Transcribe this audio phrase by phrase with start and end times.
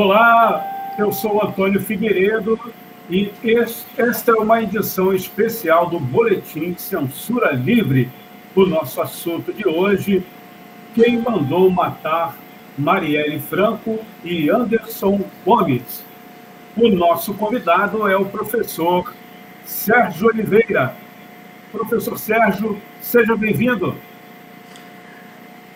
[0.00, 2.56] Olá, eu sou Antônio Figueiredo
[3.10, 3.32] e
[3.96, 8.08] esta é uma edição especial do Boletim Censura Livre.
[8.54, 10.24] O nosso assunto de hoje:
[10.94, 12.36] quem mandou matar
[12.78, 16.04] Marielle Franco e Anderson Gomes.
[16.76, 19.12] O nosso convidado é o professor
[19.64, 20.94] Sérgio Oliveira.
[21.72, 23.96] Professor Sérgio, seja bem-vindo.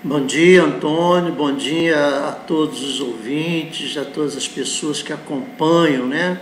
[0.05, 1.33] Bom dia, Antônio.
[1.33, 6.41] Bom dia a todos os ouvintes, a todas as pessoas que acompanham, né,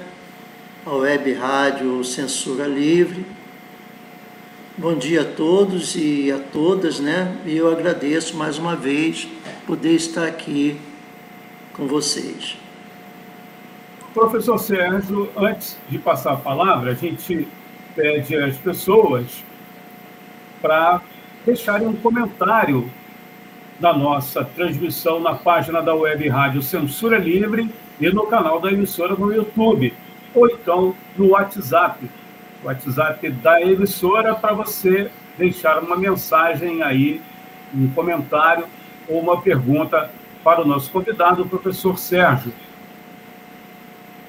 [0.87, 3.23] a Web Rádio Censura Livre.
[4.79, 7.37] Bom dia a todos e a todas, né?
[7.45, 9.29] E eu agradeço mais uma vez
[9.67, 10.81] poder estar aqui
[11.75, 12.57] com vocês.
[14.15, 17.47] Professor Sérgio, antes de passar a palavra, a gente
[17.95, 19.27] pede às pessoas
[20.63, 21.03] para
[21.45, 22.91] deixarem um comentário
[23.81, 29.17] da nossa transmissão na página da Web Rádio Censura Livre e no canal da emissora
[29.17, 29.95] no YouTube,
[30.35, 32.07] ou então no WhatsApp,
[32.63, 37.23] WhatsApp da emissora, para você deixar uma mensagem aí,
[37.75, 38.67] um comentário
[39.09, 40.11] ou uma pergunta
[40.45, 42.53] para o nosso convidado, o professor Sérgio.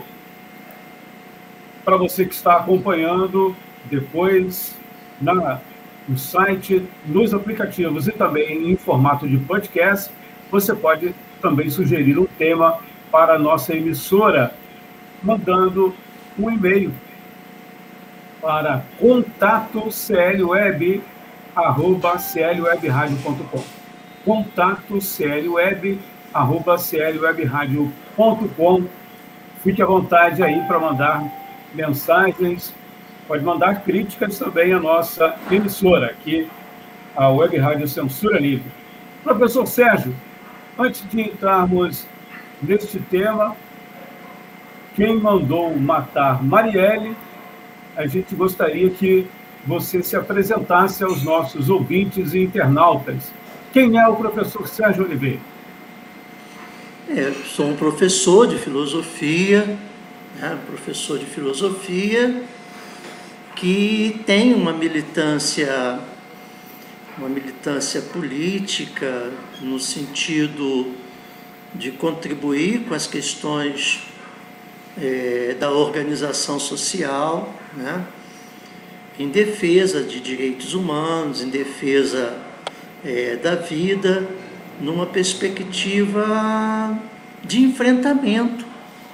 [1.86, 4.76] Para você que está acompanhando depois
[5.22, 5.62] na,
[6.08, 10.12] no site, nos aplicativos e também em formato de podcast,
[10.50, 12.80] você pode também sugerir um tema
[13.12, 14.56] para a nossa emissora,
[15.22, 15.94] mandando
[16.40, 16.92] um e-mail
[18.42, 19.92] para contato
[24.24, 26.00] contato clweb,
[26.34, 26.78] arroba.
[29.64, 31.24] Fique à vontade aí para mandar
[31.74, 32.74] mensagens,
[33.28, 36.50] pode mandar críticas também à nossa emissora, aqui,
[37.16, 38.70] a Web Rádio Censura Livre.
[39.24, 40.14] Professor Sérgio,
[40.78, 42.06] antes de entrarmos
[42.62, 43.56] neste tema,
[44.96, 47.16] quem mandou matar Marielle,
[47.96, 49.28] a gente gostaria que
[49.66, 53.32] você se apresentasse aos nossos ouvintes e internautas
[53.74, 55.40] quem é o professor Sérgio Oliveira?
[57.10, 59.78] É, sou um professor de filosofia,
[60.40, 62.44] né, professor de filosofia
[63.56, 66.00] que tem uma militância,
[67.18, 70.94] uma militância política no sentido
[71.74, 74.04] de contribuir com as questões
[75.02, 78.06] é, da organização social, né,
[79.18, 82.43] em defesa de direitos humanos, em defesa
[83.04, 84.28] é, da vida
[84.80, 86.98] numa perspectiva
[87.44, 88.66] de enfrentamento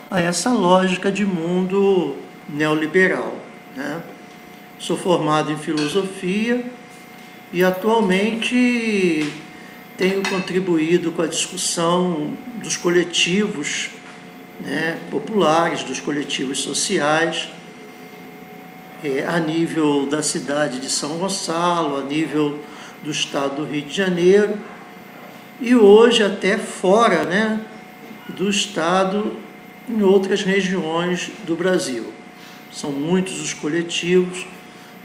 [0.10, 2.16] a essa lógica de mundo
[2.48, 3.36] neoliberal.
[3.76, 4.02] Né?
[4.78, 6.66] Sou formado em filosofia
[7.52, 9.32] e atualmente
[9.98, 13.90] tenho contribuído com a discussão dos coletivos
[14.60, 17.50] né, populares, dos coletivos sociais,
[19.04, 22.60] é, a nível da cidade de São Gonçalo, a nível
[23.04, 24.58] do estado do Rio de Janeiro
[25.62, 27.60] e hoje até fora né,
[28.30, 29.36] do estado
[29.90, 32.14] em outras regiões do Brasil.
[32.72, 34.46] São muitos os coletivos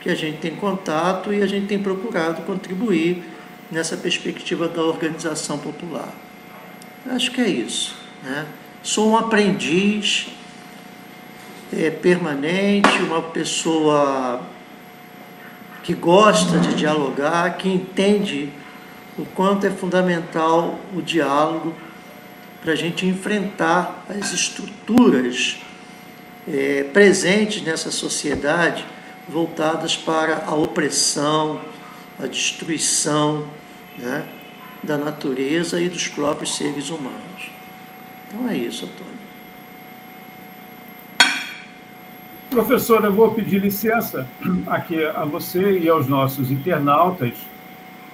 [0.01, 3.23] que a gente tem contato e a gente tem procurado contribuir
[3.71, 6.13] nessa perspectiva da organização popular.
[7.07, 7.97] Acho que é isso.
[8.23, 8.47] Né?
[8.83, 10.29] Sou um aprendiz
[11.73, 14.43] é, permanente, uma pessoa
[15.85, 18.51] que gosta de dialogar, que entende
[19.19, 21.75] o quanto é fundamental o diálogo
[22.63, 25.59] para a gente enfrentar as estruturas
[26.49, 28.85] é, presentes nessa sociedade
[29.29, 31.61] voltadas para a opressão,
[32.19, 33.47] a destruição
[33.99, 34.27] né,
[34.83, 37.51] da natureza e dos próprios seres humanos.
[38.27, 39.14] Então é isso, Antônio.
[42.55, 44.27] Professor, eu vou pedir licença
[44.69, 47.33] aqui a você e aos nossos internautas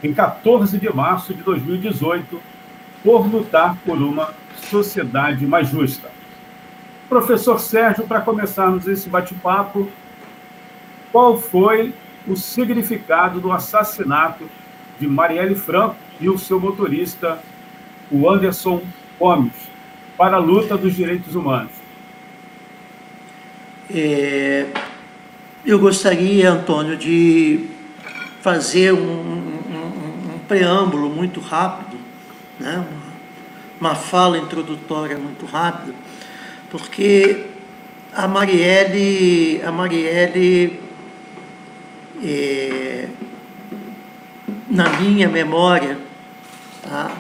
[0.04, 2.42] em 14 de março de 2018
[3.04, 4.34] por lutar por uma
[4.70, 6.12] sociedade mais justa.
[7.10, 9.88] professor Sérgio, para começarmos esse bate-papo,
[11.12, 11.94] qual foi
[12.28, 14.50] o significado do assassinato
[15.00, 17.40] de Marielle Franco e o seu motorista,
[18.10, 18.82] o Anderson
[19.20, 19.73] Gomes,
[20.18, 21.72] para a luta dos direitos humanos?
[23.94, 24.66] É,
[25.66, 27.68] eu gostaria, Antônio, de
[28.42, 31.98] fazer um, um, um preâmbulo muito rápido,
[32.60, 32.86] né?
[33.80, 35.94] uma, fala introdutória muito rápida,
[36.70, 37.46] porque
[38.14, 40.80] a Marielle, a Marielle
[42.24, 43.08] é,
[44.70, 45.98] na minha memória,
[46.82, 47.12] tá?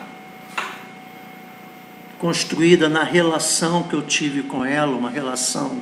[2.24, 5.82] Construída na relação que eu tive com ela, uma relação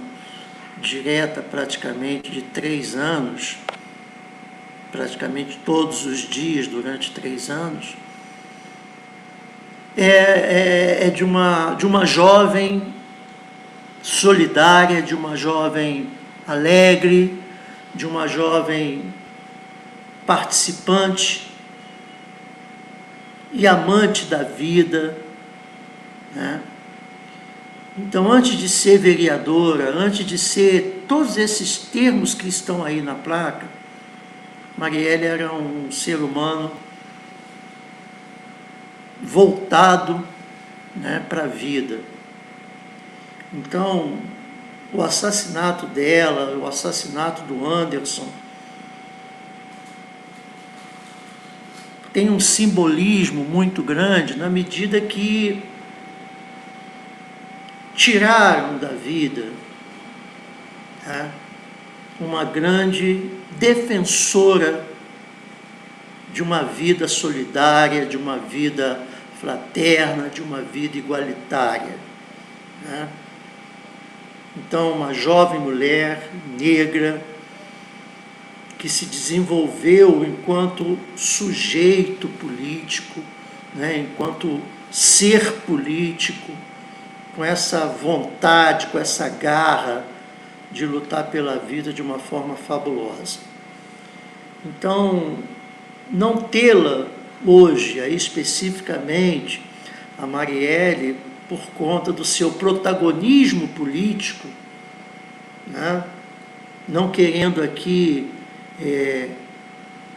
[0.80, 3.58] direta praticamente de três anos,
[4.92, 7.96] praticamente todos os dias durante três anos,
[9.96, 12.92] é, é, é de, uma, de uma jovem
[14.02, 16.10] solidária, de uma jovem
[16.48, 17.40] alegre,
[17.94, 19.14] de uma jovem
[20.26, 21.52] participante
[23.54, 25.30] e amante da vida.
[26.36, 26.62] Né?
[27.98, 33.16] Então, antes de ser vereadora, antes de ser todos esses termos que estão aí na
[33.16, 33.66] placa,
[34.78, 36.72] Marielle era um ser humano
[39.22, 40.26] voltado
[40.96, 42.00] né, para a vida.
[43.54, 44.18] Então,
[44.94, 48.28] o assassinato dela, o assassinato do Anderson,
[52.14, 55.64] tem um simbolismo muito grande na medida que
[58.02, 59.46] tiraram da vida
[61.06, 61.30] tá,
[62.20, 64.84] uma grande defensora
[66.34, 69.00] de uma vida solidária, de uma vida
[69.40, 71.96] fraterna, de uma vida igualitária.
[72.84, 73.08] Né?
[74.58, 76.28] Então, uma jovem mulher
[76.60, 77.22] negra
[78.80, 83.22] que se desenvolveu enquanto sujeito político,
[83.76, 84.00] né?
[84.00, 84.60] enquanto
[84.90, 86.52] ser político,
[87.36, 90.06] com essa vontade, com essa garra
[90.72, 93.40] de lutar pela vida de uma forma fabulosa.
[94.66, 95.38] Então,
[96.10, 97.08] não tê-la
[97.46, 99.62] hoje, aí especificamente,
[100.18, 101.18] a Marielle,
[101.50, 104.48] por conta do seu protagonismo político,
[105.68, 106.04] né?
[106.88, 108.32] não querendo aqui
[108.82, 109.30] é,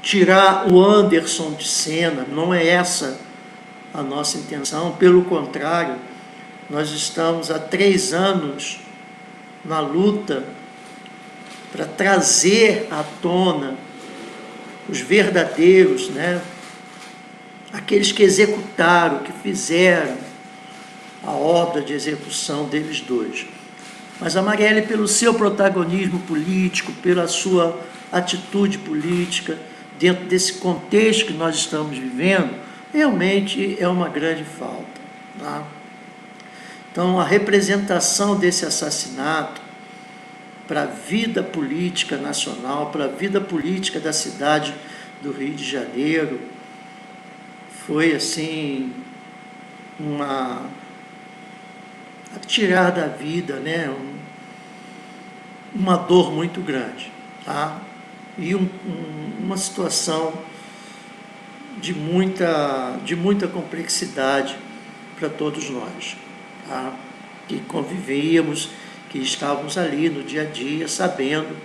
[0.02, 3.18] tirar o Anderson de cena, não é essa
[3.92, 5.96] a nossa intenção, pelo contrário,
[6.68, 8.78] nós estamos há três anos
[9.64, 10.44] na luta
[11.72, 13.76] para trazer à tona
[14.88, 16.40] os verdadeiros, né?
[17.72, 20.16] aqueles que executaram, que fizeram
[21.22, 23.46] a obra de execução deles dois.
[24.20, 27.80] Mas a Marielle, pelo seu protagonismo político, pela sua
[28.12, 29.58] atitude política,
[29.98, 32.54] dentro desse contexto que nós estamos vivendo,
[32.92, 34.84] realmente é uma grande falta.
[35.40, 35.64] Tá?
[36.94, 39.60] Então, a representação desse assassinato
[40.68, 44.72] para a vida política nacional, para a vida política da cidade
[45.20, 46.40] do Rio de Janeiro,
[47.84, 48.92] foi assim
[49.98, 50.70] uma
[52.46, 54.14] tirar da vida, né, um,
[55.74, 57.10] uma dor muito grande,
[57.44, 57.82] tá?
[58.38, 60.32] E um, um, uma situação
[61.78, 64.56] de muita de muita complexidade
[65.18, 66.22] para todos nós
[66.68, 66.94] tá?
[67.48, 68.70] que convivíamos,
[69.10, 71.56] que estávamos ali no dia a dia, sabendo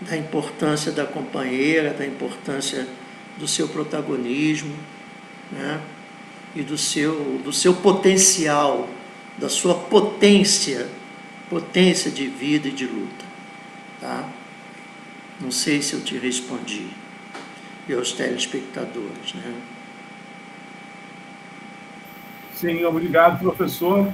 [0.00, 2.86] da importância da companheira, da importância
[3.38, 4.74] do seu protagonismo,
[5.52, 5.80] né?
[6.54, 8.88] e do seu, do seu potencial,
[9.38, 10.88] da sua potência,
[11.48, 13.24] potência de vida e de luta.
[14.00, 14.28] Tá?
[15.40, 16.88] Não sei se eu te respondi,
[17.88, 19.34] e aos telespectadores.
[19.34, 19.54] Né?
[22.60, 24.12] Sim, obrigado, professor.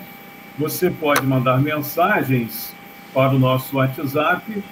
[0.56, 2.72] Você pode mandar mensagens
[3.12, 4.62] para o nosso WhatsApp.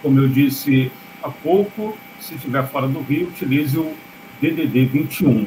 [0.00, 0.90] Como eu disse
[1.22, 3.94] há pouco, se estiver fora do Rio, utilize o
[4.40, 5.46] DDD 21.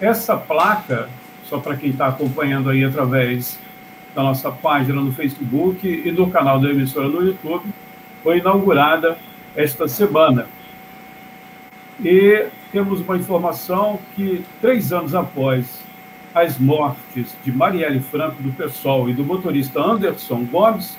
[0.00, 1.08] essa placa,
[1.44, 3.64] só para quem está acompanhando aí através
[4.16, 7.66] da nossa página no Facebook e do canal da emissora no YouTube,
[8.22, 9.18] foi inaugurada
[9.54, 10.46] esta semana.
[12.02, 15.84] E temos uma informação que, três anos após
[16.34, 20.98] as mortes de Marielle Franco, do PSOL, e do motorista Anderson Gomes,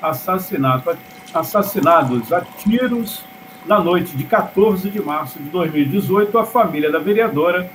[0.00, 0.96] assassinato
[1.34, 3.24] assassinados a tiros
[3.66, 7.68] na noite de 14 de março de 2018, a família da vereadora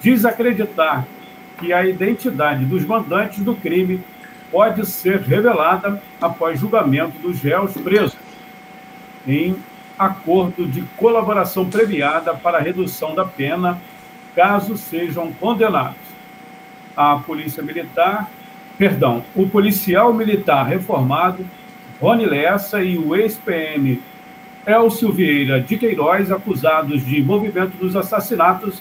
[0.00, 1.06] diz acreditar
[1.58, 4.00] que a identidade dos mandantes do crime
[4.54, 8.16] pode ser revelada após julgamento dos réus presos,
[9.26, 9.56] em
[9.98, 13.82] acordo de colaboração premiada para redução da pena,
[14.32, 15.98] caso sejam condenados.
[16.96, 18.30] A Polícia Militar,
[18.78, 21.44] perdão, o policial militar reformado,
[22.00, 24.00] Rony Lessa, e o ex-PM
[24.64, 28.80] Elcio Vieira de Queiroz, acusados de envolvimento dos assassinatos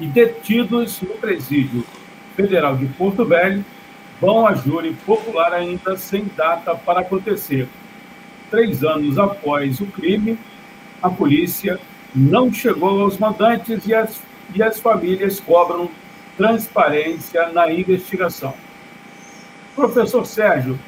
[0.00, 1.86] e detidos no presídio
[2.34, 3.64] federal de Porto Velho,
[4.22, 7.68] vão a júri popular ainda sem data para acontecer.
[8.48, 10.38] Três anos após o crime,
[11.02, 11.80] a polícia
[12.14, 14.22] não chegou aos mandantes e as,
[14.54, 15.90] e as famílias cobram
[16.36, 18.54] transparência na investigação.
[19.74, 20.78] Professor Sérgio,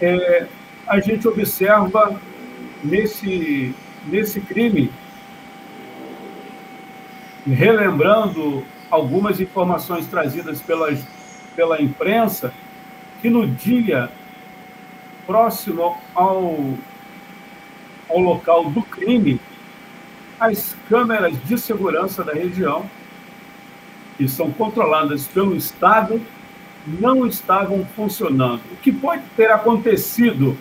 [0.00, 0.46] é,
[0.88, 2.20] a gente observa
[2.82, 3.72] nesse,
[4.06, 4.90] nesse crime,
[7.46, 10.98] relembrando algumas informações trazidas pelas,
[11.58, 12.54] pela imprensa,
[13.20, 14.08] que no dia
[15.26, 16.56] próximo ao,
[18.08, 19.40] ao local do crime,
[20.38, 22.88] as câmeras de segurança da região,
[24.16, 26.22] que são controladas pelo Estado,
[26.86, 28.62] não estavam funcionando.
[28.70, 30.56] O que pode ter acontecido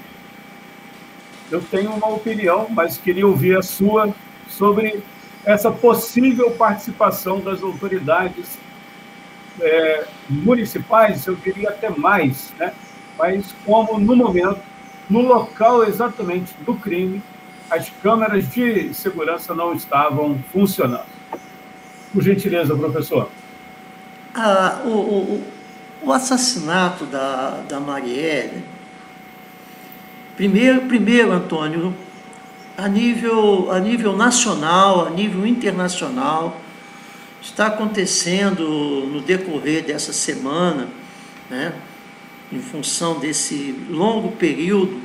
[1.51, 4.13] eu tenho uma opinião, mas queria ouvir a sua
[4.49, 5.01] sobre
[5.45, 8.57] essa possível participação das autoridades
[9.61, 12.73] é, municipais, eu diria até mais, né?
[13.17, 14.59] mas como no momento,
[15.09, 17.21] no local exatamente do crime,
[17.69, 21.05] as câmeras de segurança não estavam funcionando.
[22.13, 23.29] Por gentileza, professor.
[24.33, 25.43] Ah, o, o,
[26.03, 28.63] o assassinato da, da Marielle
[30.37, 31.95] Primeiro, primeiro, Antônio,
[32.77, 36.61] a nível, a nível nacional, a nível internacional,
[37.51, 40.87] está acontecendo no decorrer dessa semana,
[41.49, 41.73] né,
[42.51, 45.01] em função desse longo período,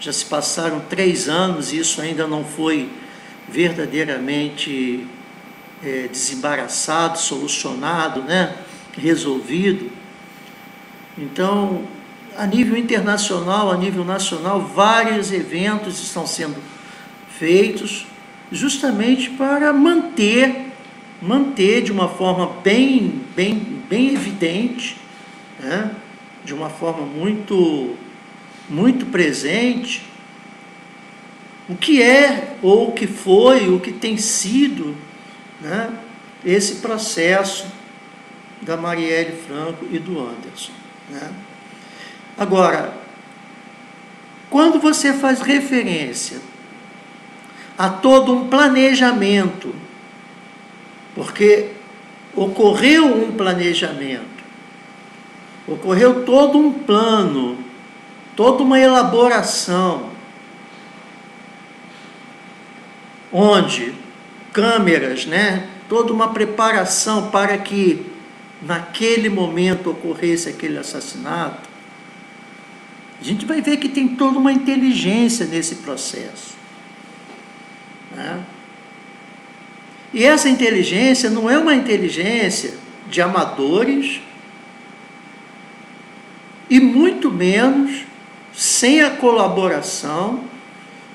[0.00, 2.88] já se passaram três anos e isso ainda não foi
[3.48, 5.06] verdadeiramente
[5.84, 8.56] é, desembaraçado, solucionado, né,
[8.96, 9.90] resolvido.
[11.16, 11.84] Então,
[12.36, 16.56] a nível internacional, a nível nacional, vários eventos estão sendo
[17.38, 18.06] feitos
[18.50, 20.71] justamente para manter,
[21.22, 23.54] manter de uma forma bem, bem,
[23.88, 24.96] bem evidente,
[25.60, 25.92] né?
[26.44, 27.96] de uma forma muito,
[28.68, 30.04] muito presente,
[31.68, 34.96] o que é ou o que foi, o que tem sido
[35.60, 35.92] né?
[36.44, 37.66] esse processo
[38.60, 40.72] da Marielle Franco e do Anderson.
[41.08, 41.30] Né?
[42.36, 42.94] Agora,
[44.50, 46.40] quando você faz referência
[47.78, 49.72] a todo um planejamento,
[51.14, 51.70] porque
[52.34, 54.42] ocorreu um planejamento,
[55.66, 57.58] ocorreu todo um plano,
[58.34, 60.10] toda uma elaboração,
[63.32, 63.94] onde
[64.52, 68.06] câmeras, né, toda uma preparação para que
[68.60, 71.68] naquele momento ocorresse aquele assassinato,
[73.20, 76.54] a gente vai ver que tem toda uma inteligência nesse processo.
[78.10, 78.44] Né?
[80.12, 82.74] E essa inteligência não é uma inteligência
[83.08, 84.20] de amadores
[86.68, 88.04] e muito menos
[88.52, 90.44] sem a colaboração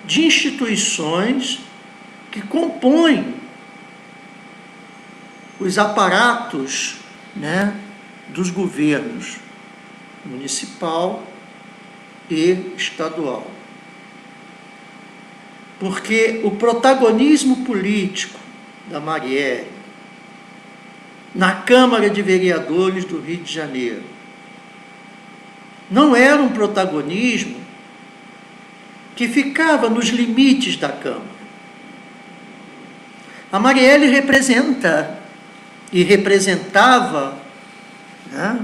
[0.06, 1.60] de instituições
[2.32, 3.36] que compõem
[5.60, 6.98] os aparatos
[7.36, 7.76] né,
[8.30, 9.38] dos governos
[10.26, 11.24] municipal,
[12.30, 13.50] e estadual.
[15.80, 18.37] Porque o protagonismo político
[18.90, 19.68] da Marielle
[21.36, 24.04] na Câmara de Vereadores do Rio de Janeiro
[25.90, 27.56] não era um protagonismo
[29.16, 31.38] que ficava nos limites da Câmara.
[33.52, 35.20] A Marielle representa
[35.92, 37.38] e representava
[38.32, 38.60] né,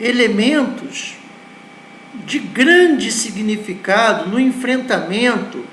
[0.00, 1.14] elementos
[2.26, 5.64] de grande significado no enfrentamento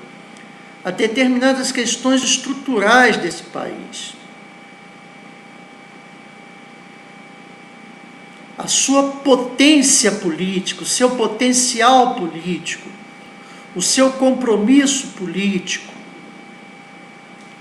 [0.84, 4.14] a determinadas questões estruturais desse país.
[8.56, 12.88] A sua potência política, o seu potencial político,
[13.74, 15.92] o seu compromisso político.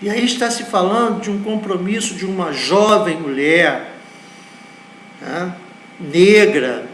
[0.01, 3.95] E aí está se falando de um compromisso de uma jovem mulher.
[5.21, 5.53] Né?
[5.99, 6.87] negra,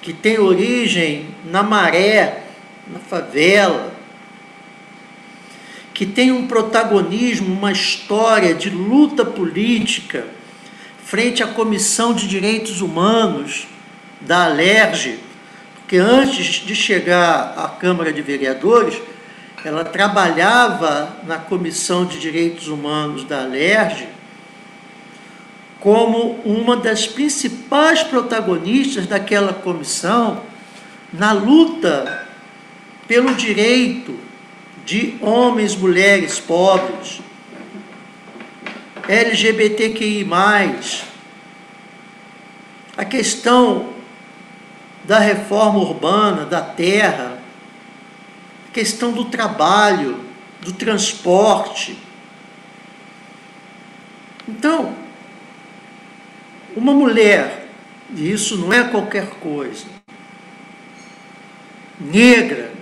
[0.00, 2.44] que tem origem na maré,
[2.90, 3.91] na favela,
[6.02, 10.26] que tem um protagonismo, uma história de luta política
[11.04, 13.68] frente à Comissão de Direitos Humanos
[14.20, 15.20] da Alerj,
[15.76, 19.00] porque antes de chegar à Câmara de Vereadores,
[19.64, 24.08] ela trabalhava na Comissão de Direitos Humanos da Alerj
[25.78, 30.42] como uma das principais protagonistas daquela comissão
[31.12, 32.26] na luta
[33.06, 34.31] pelo direito
[34.84, 37.20] de homens, mulheres, pobres,
[39.08, 40.26] LGBTQI,
[42.96, 43.92] a questão
[45.04, 47.38] da reforma urbana, da terra,
[48.68, 50.24] a questão do trabalho,
[50.60, 51.98] do transporte.
[54.48, 54.94] Então,
[56.76, 57.68] uma mulher,
[58.14, 59.86] e isso não é qualquer coisa,
[61.98, 62.72] negra,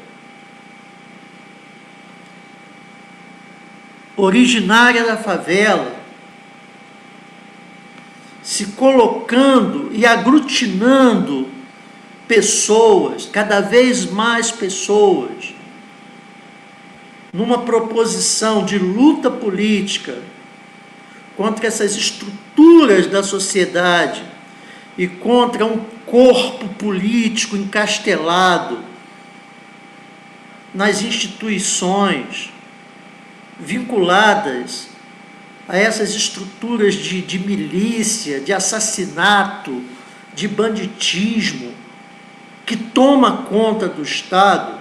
[4.20, 6.00] originária da favela,
[8.42, 11.48] se colocando e aglutinando
[12.26, 15.54] pessoas, cada vez mais pessoas,
[17.32, 20.18] numa proposição de luta política
[21.36, 24.22] contra essas estruturas da sociedade
[24.98, 28.78] e contra um corpo político encastelado
[30.74, 32.52] nas instituições
[33.60, 34.88] vinculadas
[35.68, 39.84] a essas estruturas de, de milícia, de assassinato,
[40.34, 41.72] de banditismo,
[42.66, 44.80] que toma conta do Estado,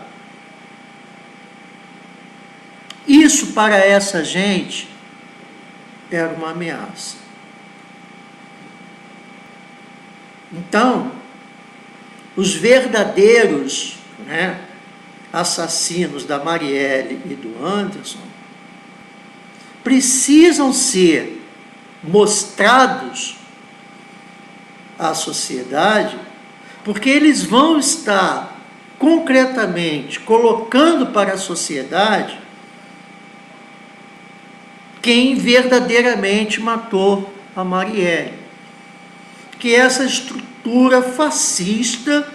[3.07, 4.87] isso para essa gente
[6.11, 7.17] era uma ameaça.
[10.51, 11.11] Então,
[12.35, 14.61] os verdadeiros né,
[15.31, 18.38] assassinos da Marielle e do Anderson
[19.89, 21.43] precisam ser
[22.03, 23.37] mostrados
[24.99, 26.15] à sociedade,
[26.83, 28.55] porque eles vão estar
[28.99, 32.37] concretamente colocando para a sociedade
[35.01, 38.37] quem verdadeiramente matou a Marielle.
[39.57, 42.31] Que essa estrutura fascista,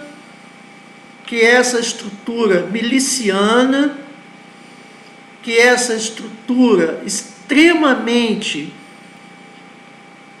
[1.25, 3.97] que essa estrutura miliciana,
[5.41, 7.01] que essa estrutura
[7.45, 8.73] extremamente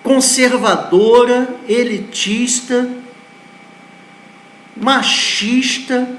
[0.01, 2.89] conservadora, elitista,
[4.75, 6.17] machista,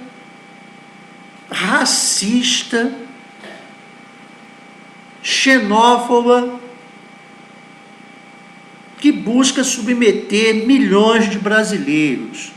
[1.51, 2.93] racista,
[5.23, 6.61] xenófoba,
[8.99, 12.53] que busca submeter milhões de brasileiros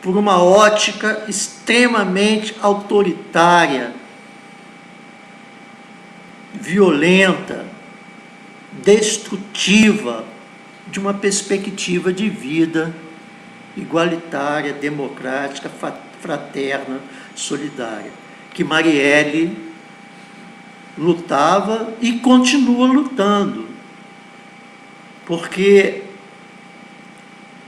[0.00, 4.03] por uma ótica extremamente autoritária
[6.60, 7.66] violenta,
[8.82, 10.24] destrutiva
[10.86, 12.94] de uma perspectiva de vida
[13.76, 15.70] igualitária, democrática,
[16.20, 17.00] fraterna,
[17.34, 18.10] solidária,
[18.52, 19.56] que Marielle
[20.96, 23.68] lutava e continua lutando.
[25.26, 26.02] Porque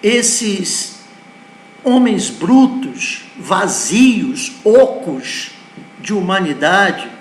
[0.03, 1.01] esses
[1.83, 5.51] homens brutos, vazios, ocos
[6.01, 7.16] de humanidade,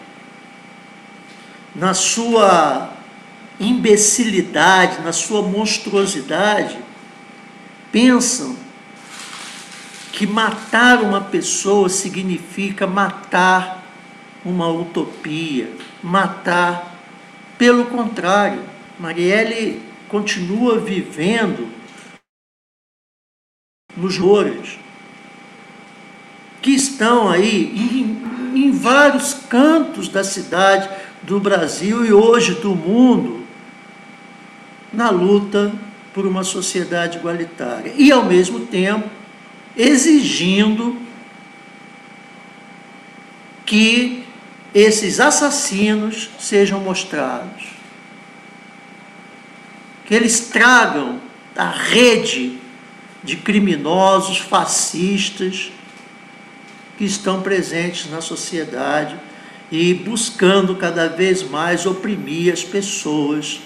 [1.75, 2.89] na sua
[3.59, 6.77] imbecilidade, na sua monstruosidade,
[7.91, 8.55] pensam
[10.11, 13.83] que matar uma pessoa significa matar
[14.43, 15.69] uma utopia,
[16.01, 16.93] matar.
[17.57, 18.63] Pelo contrário,
[18.99, 21.69] Marielle continua vivendo
[23.97, 24.77] nos louros
[26.61, 30.89] que estão aí em, em vários cantos da cidade,
[31.25, 33.45] do Brasil e hoje do mundo
[34.93, 35.73] na luta
[36.13, 39.09] por uma sociedade igualitária e, ao mesmo tempo,
[39.75, 40.97] exigindo
[43.65, 44.23] que
[44.73, 47.65] esses assassinos sejam mostrados,
[50.05, 51.19] que eles tragam
[51.55, 52.59] a rede
[53.23, 55.71] de criminosos fascistas
[56.97, 59.17] que estão presentes na sociedade
[59.71, 63.61] e buscando cada vez mais oprimir as pessoas,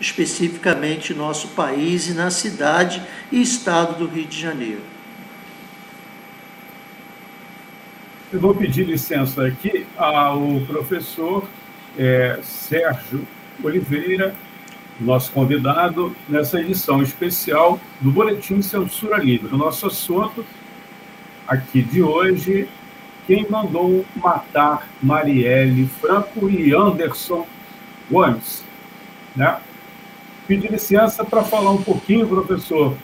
[0.00, 4.82] especificamente no nosso país e na cidade e estado do Rio de Janeiro.
[8.32, 11.48] Eu vou pedir licença aqui ao professor
[11.98, 13.26] é, Sérgio
[13.64, 14.34] Oliveira,
[15.00, 19.54] nosso convidado nessa edição especial do Boletim Censura Livre.
[19.54, 20.44] O nosso assunto
[21.46, 22.68] aqui de hoje,
[23.28, 27.46] quem mandou matar Marielle Franco e Anderson
[28.10, 28.64] Gomes.
[29.36, 29.58] Né?
[30.46, 32.96] Pedir licença para falar um pouquinho, professor,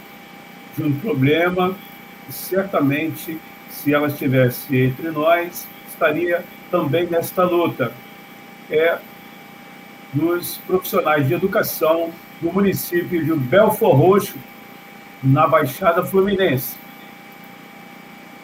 [0.74, 1.76] de um problema
[2.24, 7.92] que certamente, se ela estivesse entre nós, estaria também nesta luta.
[8.70, 8.96] É
[10.10, 12.10] dos profissionais de educação
[12.40, 14.38] do município de Belfor Roxo,
[15.22, 16.76] na Baixada Fluminense.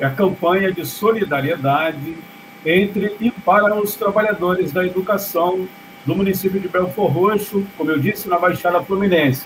[0.00, 2.16] É a campanha de solidariedade
[2.64, 5.68] entre e para os trabalhadores da educação
[6.06, 9.44] do município de Belfor Roxo, como eu disse, na Baixada Fluminense.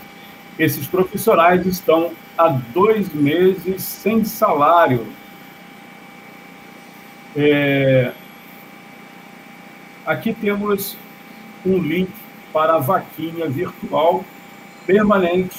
[0.56, 5.04] Esses profissionais estão há dois meses sem salário.
[7.36, 8.12] É...
[10.06, 10.96] Aqui temos
[11.66, 12.12] um link
[12.52, 14.24] para a vaquinha virtual
[14.86, 15.58] permanente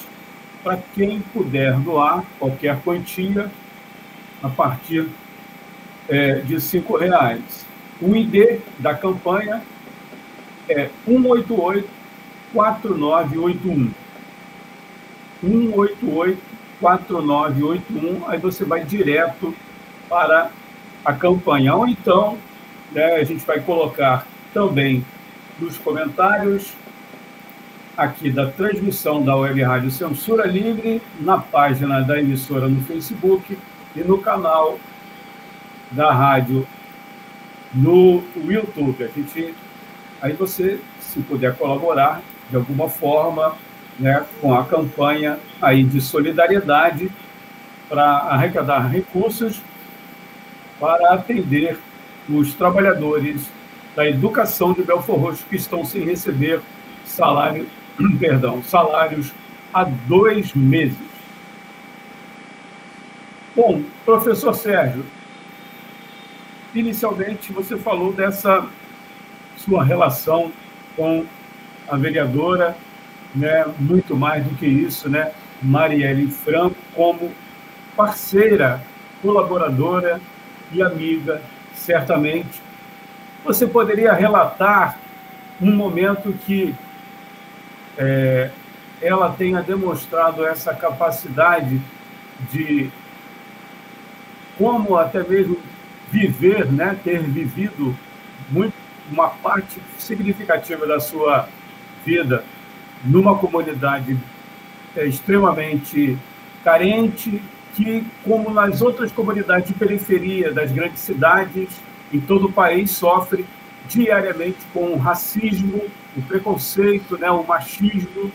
[0.64, 3.50] para quem puder doar qualquer quantia
[4.42, 5.08] a partir
[6.08, 7.66] é, de cinco reais.
[8.00, 9.62] O ID da campanha
[10.68, 11.88] é 188
[12.52, 13.90] 4981.
[15.40, 19.54] 188 4981, aí você vai direto
[20.08, 20.50] para
[21.04, 21.74] a campanha.
[21.74, 22.36] Ou então,
[22.92, 25.04] né, a gente vai colocar também
[25.58, 26.74] nos comentários
[27.96, 33.56] aqui da transmissão da Web Rádio Censura Livre, na página da emissora no Facebook
[33.96, 34.78] e no canal
[35.90, 36.66] da rádio
[37.72, 39.04] no YouTube.
[39.04, 39.54] A gente,
[40.20, 43.56] aí você, se puder colaborar de alguma forma,
[43.98, 47.10] né, com a campanha aí de solidariedade
[47.88, 49.60] para arrecadar recursos
[50.78, 51.78] para atender
[52.28, 53.48] os trabalhadores
[53.94, 56.60] da educação de Belfor Roxo que estão sem receber
[57.04, 57.66] salário,
[58.20, 59.32] perdão, salários
[59.72, 61.15] há dois meses.
[63.56, 65.02] Bom, professor Sérgio,
[66.74, 68.66] inicialmente você falou dessa
[69.56, 70.52] sua relação
[70.94, 71.24] com
[71.88, 72.76] a vereadora,
[73.34, 77.32] né, muito mais do que isso, né, Marielle Franco, como
[77.96, 78.82] parceira,
[79.22, 80.20] colaboradora
[80.70, 81.40] e amiga,
[81.74, 82.60] certamente,
[83.42, 84.98] você poderia relatar
[85.62, 86.74] um momento que
[87.96, 88.50] é,
[89.00, 91.80] ela tenha demonstrado essa capacidade
[92.52, 92.90] de
[94.58, 95.58] como até mesmo
[96.10, 97.96] viver, né, ter vivido
[98.50, 98.74] muito,
[99.10, 101.48] uma parte significativa da sua
[102.04, 102.44] vida
[103.04, 104.18] numa comunidade
[104.96, 106.18] é, extremamente
[106.64, 107.40] carente,
[107.74, 111.68] que, como nas outras comunidades de periferia das grandes cidades,
[112.12, 113.44] em todo o país sofre
[113.88, 115.82] diariamente com o racismo,
[116.16, 118.32] o preconceito, né, o machismo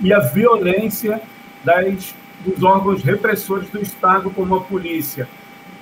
[0.00, 1.20] e a violência
[1.64, 5.28] das, dos órgãos repressores do Estado, como a polícia.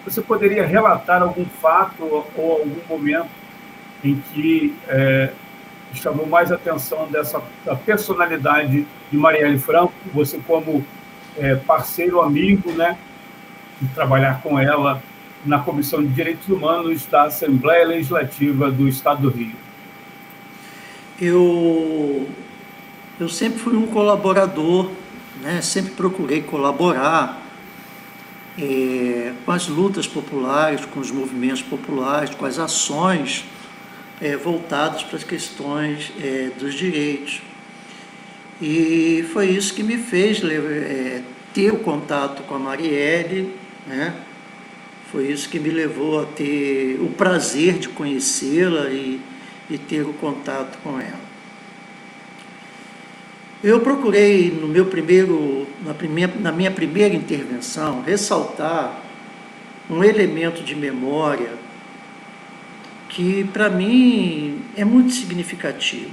[0.05, 3.31] Você poderia relatar algum fato ou, algum momento
[4.03, 5.33] em que é,
[5.95, 10.85] chamou mais atenção dessa da personalidade de Marielle Franco, você como
[11.39, 12.99] é, parceiro, amigo, né,
[13.81, 15.03] de trabalhar com ela
[15.45, 19.57] na Comissão de Direitos Humanos da Assembleia Legislativa do Estado do Rio?
[21.21, 22.29] Eu,
[23.21, 24.91] eu sempre fui um colaborador,
[25.41, 25.61] né?
[25.61, 27.44] sempre procurei colaborar
[28.59, 33.45] é, com as lutas populares, com os movimentos populares, com as ações
[34.21, 37.43] é, voltadas para as questões é, dos direitos.
[38.63, 43.55] E foi isso que me fez é, ter o contato com a Marielle,
[43.87, 44.15] né?
[45.11, 49.21] Foi isso que me levou a ter o prazer de conhecê-la e,
[49.71, 51.24] e ter o contato com ela.
[53.65, 59.03] Eu procurei no meu primeiro, na, primeira, na minha primeira intervenção, ressaltar
[59.89, 61.49] um elemento de memória
[63.09, 66.11] que para mim é muito significativo.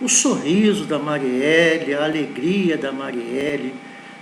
[0.00, 3.74] O sorriso da Marielle, a alegria da Marielle,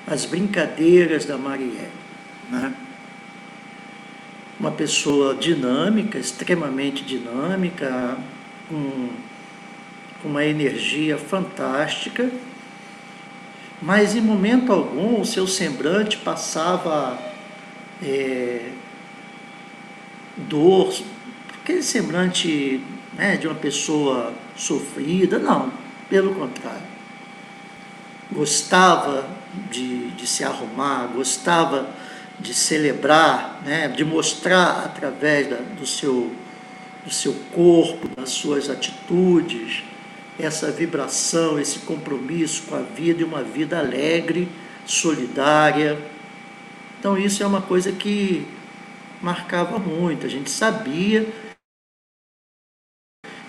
[0.04, 2.02] as brincadeiras da Marielle.
[2.50, 2.74] Né?
[4.62, 8.16] uma pessoa dinâmica, extremamente dinâmica,
[8.68, 9.08] com
[10.24, 12.30] uma energia fantástica,
[13.80, 17.18] mas em momento algum o seu semblante passava
[18.02, 18.70] é,
[20.36, 20.94] dor,
[21.60, 22.80] aquele semblante
[23.14, 25.72] né, de uma pessoa sofrida, não,
[26.08, 26.92] pelo contrário.
[28.30, 29.28] Gostava
[29.70, 31.90] de, de se arrumar, gostava
[32.38, 36.32] de celebrar, né, de mostrar através da, do, seu,
[37.04, 39.84] do seu corpo, das suas atitudes,
[40.44, 44.48] essa vibração, esse compromisso com a vida e uma vida alegre,
[44.84, 45.98] solidária.
[46.98, 48.46] Então, isso é uma coisa que
[49.20, 50.26] marcava muito.
[50.26, 51.26] A gente sabia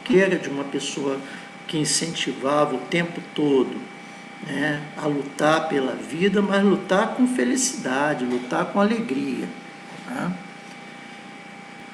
[0.06, 1.20] que era de uma pessoa
[1.68, 3.76] que incentivava o tempo todo
[4.46, 9.48] né, a lutar pela vida, mas lutar com felicidade, lutar com alegria.
[10.08, 10.38] Né?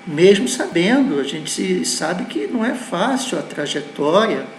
[0.05, 4.58] Mesmo sabendo, a gente sabe que não é fácil a trajetória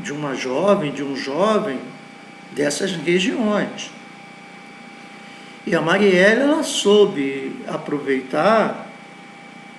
[0.00, 1.78] de uma jovem, de um jovem
[2.52, 3.90] dessas regiões.
[5.66, 8.88] E a Marielle ela soube aproveitar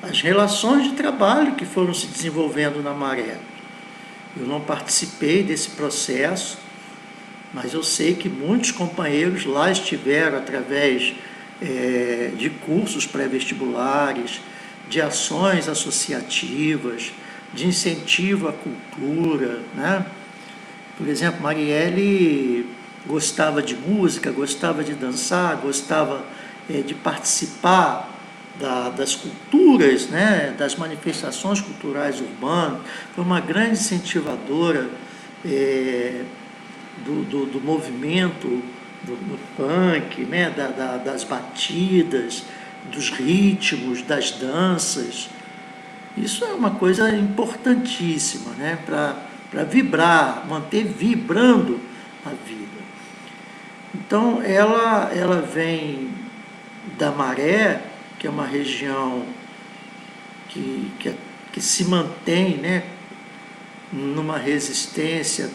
[0.02, 3.38] as relações de trabalho que foram se desenvolvendo na Maré.
[4.38, 6.58] Eu não participei desse processo,
[7.54, 11.14] mas eu sei que muitos companheiros lá estiveram através
[11.62, 14.40] é, de cursos pré-vestibulares,
[14.90, 17.12] de ações associativas,
[17.54, 19.62] de incentivo à cultura.
[19.74, 20.06] Né?
[20.98, 22.66] Por exemplo, Marielle
[23.06, 26.24] gostava de música, gostava de dançar, gostava
[26.70, 28.10] é, de participar
[28.60, 32.82] da, das culturas, né, das manifestações culturais urbanas,
[33.16, 34.90] foi uma grande incentivadora
[35.46, 36.22] é,
[37.04, 38.48] do, do, do, movimento
[39.04, 42.44] do, do punk, né, da, da, das batidas,
[42.92, 45.30] dos ritmos, das danças.
[46.18, 51.80] Isso é uma coisa importantíssima né, para vibrar, manter vibrando
[52.26, 52.82] a vida.
[53.94, 56.14] Então, ela, ela vem
[56.98, 57.82] da maré
[58.20, 59.26] que é uma região
[60.50, 61.16] que, que,
[61.52, 62.84] que se mantém né,
[63.92, 65.50] numa resistência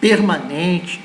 [0.00, 1.00] permanente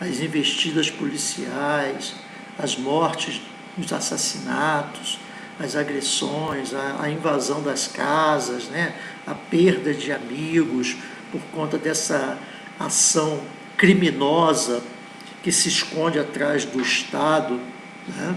[0.00, 2.16] às investidas policiais,
[2.58, 3.40] às mortes,
[3.78, 5.20] os assassinatos,
[5.60, 8.94] as agressões, a, a, invasão das casas, né,
[9.26, 10.96] a perda de amigos
[11.30, 12.38] por conta dessa
[12.78, 13.40] ação
[13.76, 14.82] criminosa
[15.42, 17.60] que se esconde atrás do Estado.
[18.08, 18.36] Né?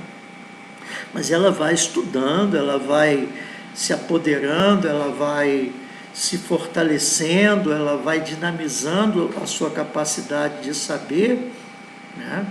[1.13, 3.29] mas ela vai estudando, ela vai
[3.73, 5.71] se apoderando, ela vai
[6.13, 11.51] se fortalecendo, ela vai dinamizando a sua capacidade de saber,
[12.17, 12.45] né?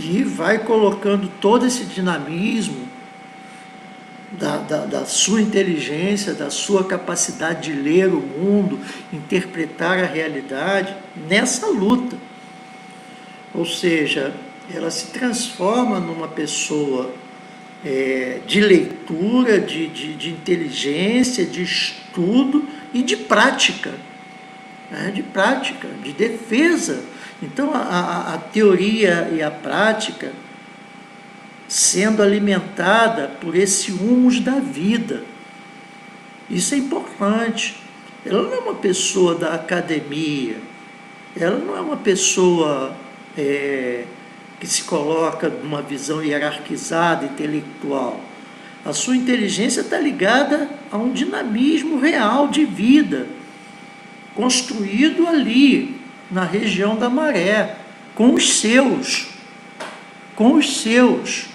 [0.00, 2.88] E vai colocando todo esse dinamismo
[4.32, 8.78] da, da, da, sua inteligência, da sua capacidade de ler o mundo,
[9.12, 10.94] interpretar a realidade
[11.28, 12.16] nessa luta.
[13.52, 14.32] Ou seja,
[14.72, 17.12] ela se transforma numa pessoa
[17.84, 23.92] é, de leitura, de, de, de, inteligência, de estudo e de prática.
[24.90, 25.10] Né?
[25.14, 27.02] De prática, de defesa.
[27.42, 30.32] Então, a, a, teoria e a prática
[31.66, 35.22] sendo alimentada por esse humus da vida.
[36.50, 37.76] Isso é importante.
[38.26, 40.56] Ela não é uma pessoa da academia,
[41.38, 42.94] ela não é uma pessoa
[43.38, 44.04] é,
[44.58, 48.20] que se coloca numa visão hierarquizada, intelectual.
[48.84, 53.26] A sua inteligência está ligada a um dinamismo real de vida,
[54.34, 55.99] construído ali,
[56.30, 57.76] na região da maré,
[58.14, 59.28] com os seus.
[60.36, 61.46] Com os seus.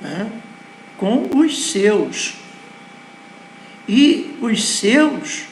[0.00, 0.30] Né?
[0.96, 2.34] Com os seus.
[3.88, 5.44] E os seus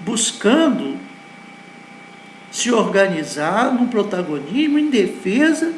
[0.00, 0.98] buscando
[2.50, 5.72] se organizar num protagonismo em defesa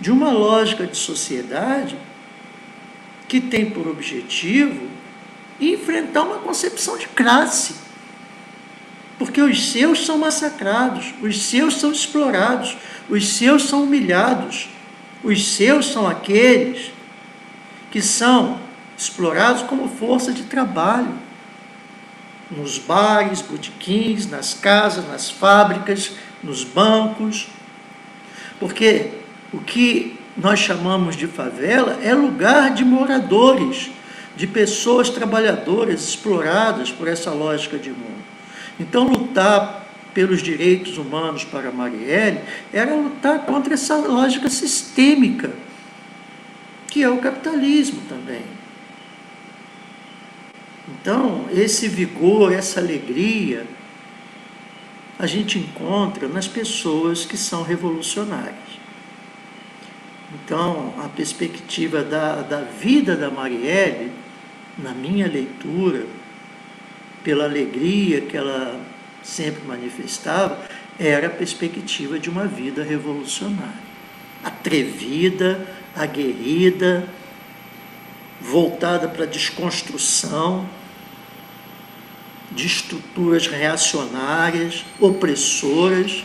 [0.00, 1.96] de uma lógica de sociedade
[3.28, 4.88] que tem por objetivo
[5.60, 7.74] enfrentar uma concepção de classe.
[9.22, 12.76] Porque os seus são massacrados, os seus são explorados,
[13.08, 14.68] os seus são humilhados,
[15.22, 16.90] os seus são aqueles
[17.92, 18.58] que são
[18.98, 21.14] explorados como força de trabalho
[22.50, 27.46] nos bares, botiquins, nas casas, nas fábricas, nos bancos.
[28.58, 29.12] Porque
[29.52, 33.88] o que nós chamamos de favela é lugar de moradores,
[34.34, 38.31] de pessoas trabalhadoras exploradas por essa lógica de mundo.
[38.82, 42.40] Então, lutar pelos direitos humanos para Marielle
[42.72, 45.52] era lutar contra essa lógica sistêmica,
[46.88, 48.42] que é o capitalismo também.
[50.88, 53.64] Então, esse vigor, essa alegria,
[55.16, 58.72] a gente encontra nas pessoas que são revolucionárias.
[60.34, 64.10] Então, a perspectiva da, da vida da Marielle,
[64.76, 66.04] na minha leitura,
[67.22, 68.80] pela alegria que ela
[69.22, 70.66] sempre manifestava,
[70.98, 73.92] era a perspectiva de uma vida revolucionária.
[74.44, 77.08] Atrevida, aguerrida,
[78.40, 80.68] voltada para a desconstrução,
[82.50, 86.22] de estruturas reacionárias, opressoras,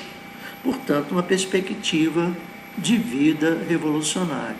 [0.63, 2.35] portanto, uma perspectiva
[2.77, 4.57] de vida revolucionária.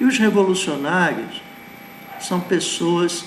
[0.00, 1.42] E os revolucionários
[2.20, 3.24] são pessoas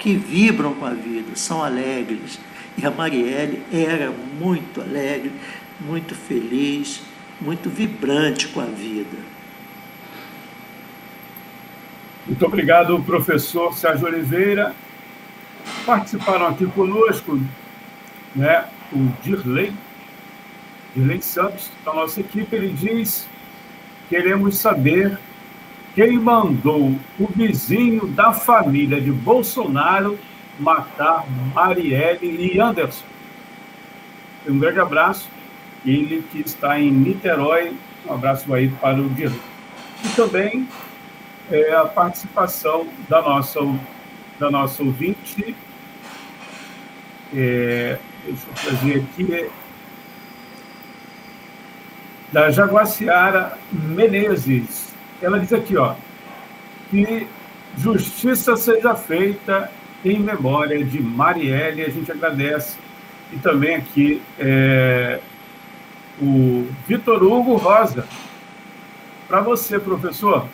[0.00, 2.40] que vibram com a vida, são alegres.
[2.76, 5.30] E a Marielle era muito alegre,
[5.78, 7.02] muito feliz,
[7.40, 9.16] muito vibrante com a vida.
[12.26, 14.74] Muito obrigado, professor Sérgio Oliveira.
[15.84, 17.38] Participaram aqui conosco
[18.34, 19.72] né, o Dirley,
[20.94, 22.54] Dirley Santos, da nossa equipe.
[22.56, 23.28] Ele diz:
[24.08, 25.18] queremos saber
[25.94, 30.18] quem mandou o vizinho da família de Bolsonaro
[30.58, 31.24] matar
[31.54, 33.04] Marielle e Anderson.
[34.46, 35.28] Um grande abraço.
[35.84, 37.72] Ele que está em Niterói.
[38.06, 39.40] Um abraço aí para o Dirley.
[40.04, 40.68] E também
[41.50, 43.60] é, a participação da nossa,
[44.38, 45.56] da nossa ouvinte.
[47.34, 49.50] É, deixa eu trazer aqui.
[52.32, 54.94] Da Jaguaciara Menezes.
[55.22, 55.94] Ela diz aqui, ó,
[56.90, 57.26] que
[57.76, 59.70] justiça seja feita
[60.04, 61.82] em memória de Marielle.
[61.82, 62.78] A gente agradece.
[63.32, 65.20] E também aqui é,
[66.20, 68.04] o Vitor Hugo Rosa.
[69.28, 70.46] Para você, professor,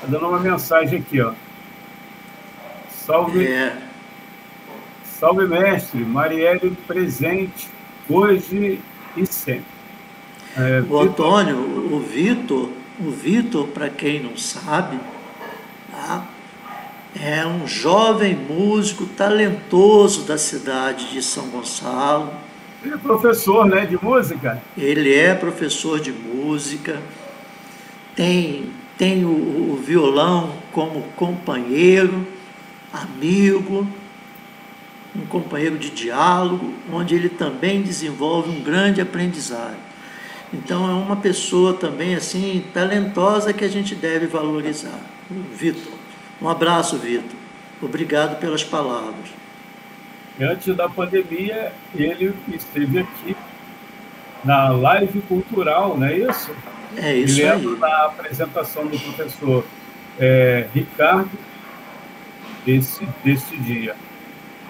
[0.00, 1.34] Está dando uma mensagem aqui, ó.
[2.88, 3.46] Salve.
[3.46, 3.76] É.
[5.04, 6.02] Salve, mestre.
[6.02, 7.68] Marielle presente
[8.08, 8.80] hoje
[9.14, 9.66] e sempre.
[10.56, 12.70] É, o Antônio, o Vitor,
[13.00, 14.98] o Vitor, para quem não sabe,
[15.90, 16.26] tá?
[17.18, 22.32] é um jovem músico talentoso da cidade de São Gonçalo.
[22.84, 24.62] Ele é professor né, de música?
[24.76, 27.00] Ele é professor de música,
[28.14, 32.26] tem tem o, o violão como companheiro,
[32.92, 33.86] amigo,
[35.16, 39.89] um companheiro de diálogo, onde ele também desenvolve um grande aprendizado.
[40.52, 44.98] Então é uma pessoa também assim talentosa que a gente deve valorizar.
[45.54, 45.92] Vitor,
[46.42, 47.38] um abraço, Vitor.
[47.80, 49.30] Obrigado pelas palavras.
[50.40, 53.36] Antes da pandemia, ele esteve aqui
[54.44, 56.50] na live cultural, não é isso?
[56.96, 57.76] É isso aí.
[57.76, 59.64] da apresentação do professor
[60.18, 61.30] é, Ricardo
[62.64, 63.94] desse, desse dia.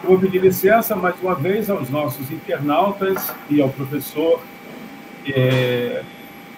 [0.03, 4.41] Vou pedir licença mais uma vez aos nossos internautas e ao professor
[5.27, 6.03] é,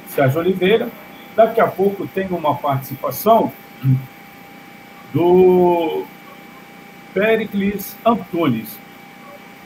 [0.09, 0.89] Sérgio Oliveira.
[1.35, 3.53] Daqui a pouco tem uma participação
[5.13, 6.05] do
[7.15, 8.79] Pericles Antunes.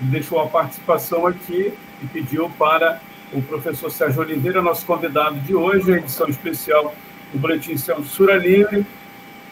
[0.00, 3.00] Ele deixou a participação aqui e pediu para
[3.32, 6.94] o professor Sérgio Oliveira, nosso convidado de hoje, a edição especial
[7.32, 8.86] do Boletim Censura Livre.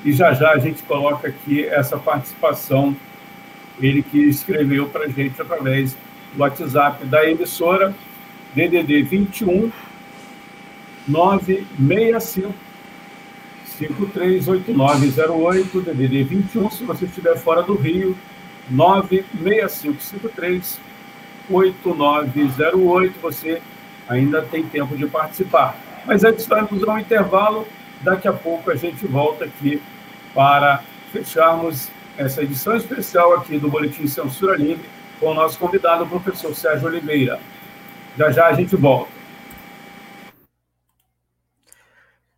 [0.05, 2.95] E já já a gente coloca aqui essa participação,
[3.81, 5.97] ele que escreveu para a gente através
[6.35, 7.95] do WhatsApp da emissora,
[8.55, 9.73] DDD 21
[11.09, 12.55] 965
[13.79, 18.17] 538908, DDD 21, se você estiver fora do Rio,
[18.71, 20.79] 96553
[21.51, 23.19] 8908.
[23.21, 23.61] Você
[24.09, 25.77] ainda tem tempo de participar.
[26.07, 27.67] Mas antes de irmos ao intervalo,
[28.01, 29.83] daqui a pouco a gente volta aqui
[30.33, 34.85] para fecharmos essa edição especial aqui do Boletim Censura Livre
[35.19, 37.41] com o nosso convidado, o professor Sérgio Oliveira.
[38.17, 39.11] Já já a gente volta.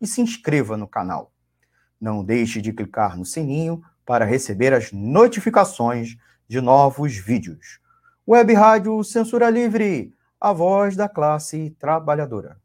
[0.00, 1.32] e se inscreva no canal.
[2.00, 6.16] Não deixe de clicar no sininho para receber as notificações
[6.48, 7.80] de novos vídeos.
[8.26, 12.56] Web Rádio Censura Livre a voz da classe trabalhadora.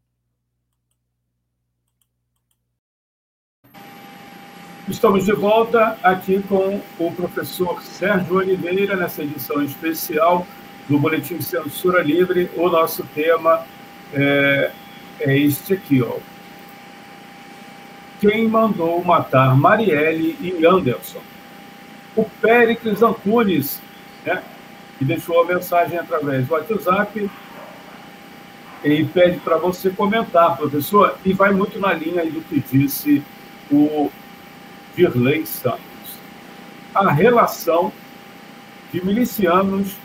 [4.88, 10.45] Estamos de volta aqui com o professor Sérgio Oliveira, nessa edição especial
[10.88, 12.51] do Boletim Censura Livre.
[12.55, 13.65] O nosso tema
[14.13, 14.71] é
[15.19, 16.17] é este aqui, ó.
[18.24, 21.19] Quem mandou matar Marielle e Anderson?
[22.15, 23.82] O Péricles Antunes,
[24.26, 24.41] né,
[24.97, 27.30] que deixou a mensagem através do WhatsApp
[28.82, 33.21] e pede para você comentar, professor, e vai muito na linha do que disse
[33.69, 34.09] o
[34.95, 35.82] Virley Santos.
[36.95, 37.91] A relação
[38.93, 39.97] de milicianos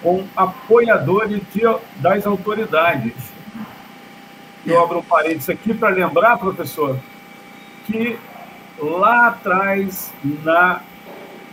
[0.00, 1.62] com apoiadores de,
[1.96, 3.12] das autoridades.
[4.64, 6.96] Eu abro um parênteses aqui para lembrar, professor,
[7.86, 8.18] que
[8.78, 10.12] lá atrás,
[10.42, 10.80] na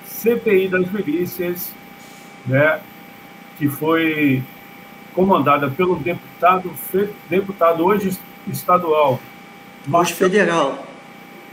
[0.06, 1.74] CPI das milícias,
[2.46, 2.80] né,
[3.58, 4.44] que foi
[5.14, 6.72] comandada pelo deputado,
[7.30, 8.18] deputado hoje
[8.48, 9.20] estadual.
[9.92, 10.88] Hoje federal.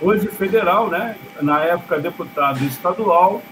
[0.00, 1.16] Hoje federal, né?
[1.42, 3.42] Na época deputado estadual,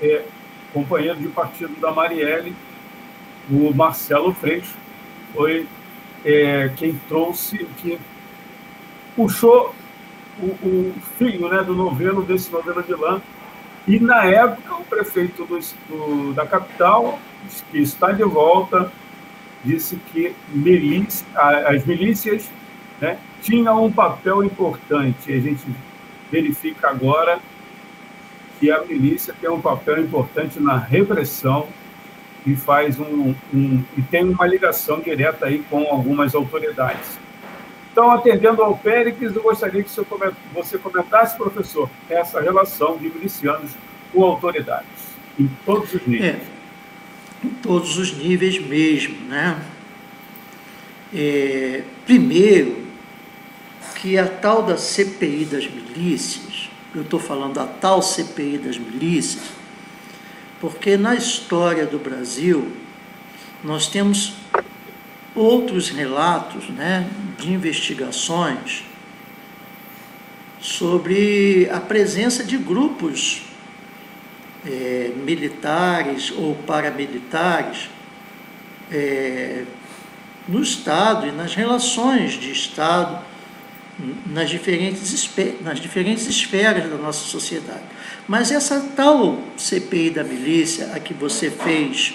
[0.00, 0.24] é,
[0.72, 2.54] companheiro de partido da Marielle,
[3.50, 4.74] o Marcelo Freixo,
[5.34, 5.66] foi
[6.24, 7.98] é, quem trouxe, quem
[9.14, 9.74] puxou
[10.42, 13.20] o, o fio né, do novelo, desse novelo de lã.
[13.86, 17.18] E, na época, o prefeito do, do, da capital,
[17.70, 18.92] que está de volta,
[19.64, 21.26] disse que milícia,
[21.66, 22.50] as milícias
[23.00, 25.32] né, tinham um papel importante.
[25.32, 25.64] A gente
[26.30, 27.38] verifica agora
[28.58, 31.66] que a milícia tem um papel importante na repressão
[32.46, 37.18] e faz um, um e tem uma ligação direta aí com algumas autoridades.
[37.92, 39.90] Então, atendendo ao Péricles, eu gostaria que
[40.54, 43.72] você comentasse, professor, essa relação de milicianos
[44.12, 44.86] com autoridades,
[45.38, 46.36] em todos os níveis.
[46.36, 46.40] É,
[47.44, 49.60] em todos os níveis mesmo, né?
[51.12, 52.86] É, primeiro,
[53.96, 59.44] que a tal da CPI das milícias, eu estou falando da tal CPI das milícias,
[60.60, 62.70] porque na história do Brasil
[63.64, 64.34] nós temos
[65.34, 67.08] outros relatos né,
[67.38, 68.84] de investigações
[70.60, 73.42] sobre a presença de grupos
[74.66, 77.88] é, militares ou paramilitares
[78.90, 79.64] é,
[80.46, 83.30] no Estado e nas relações de Estado
[84.26, 87.82] nas diferentes, nas diferentes esferas da nossa sociedade.
[88.26, 92.14] Mas essa tal CPI da milícia a que você fez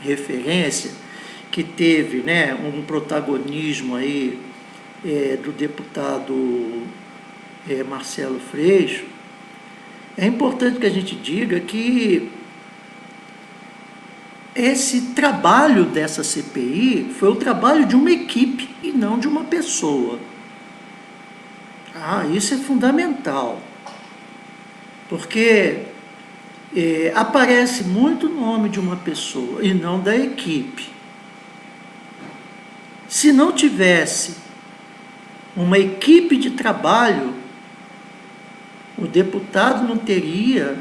[0.00, 0.90] referência,
[1.52, 4.40] que teve né, um protagonismo aí
[5.04, 6.82] é, do deputado
[7.68, 9.04] é, Marcelo Freixo,
[10.16, 12.30] é importante que a gente diga que
[14.54, 20.18] esse trabalho dessa CPI foi o trabalho de uma equipe e não de uma pessoa.
[21.94, 23.60] Ah, isso é fundamental.
[25.08, 25.82] Porque
[26.74, 31.01] é, aparece muito o nome de uma pessoa e não da equipe.
[33.12, 34.36] Se não tivesse
[35.54, 37.34] uma equipe de trabalho,
[38.96, 40.78] o deputado não teria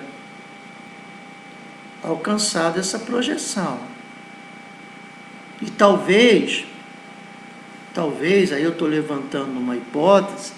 [2.02, 3.82] alcançado essa projeção.
[5.62, 6.64] E talvez,
[7.94, 10.54] talvez, aí eu estou levantando uma hipótese,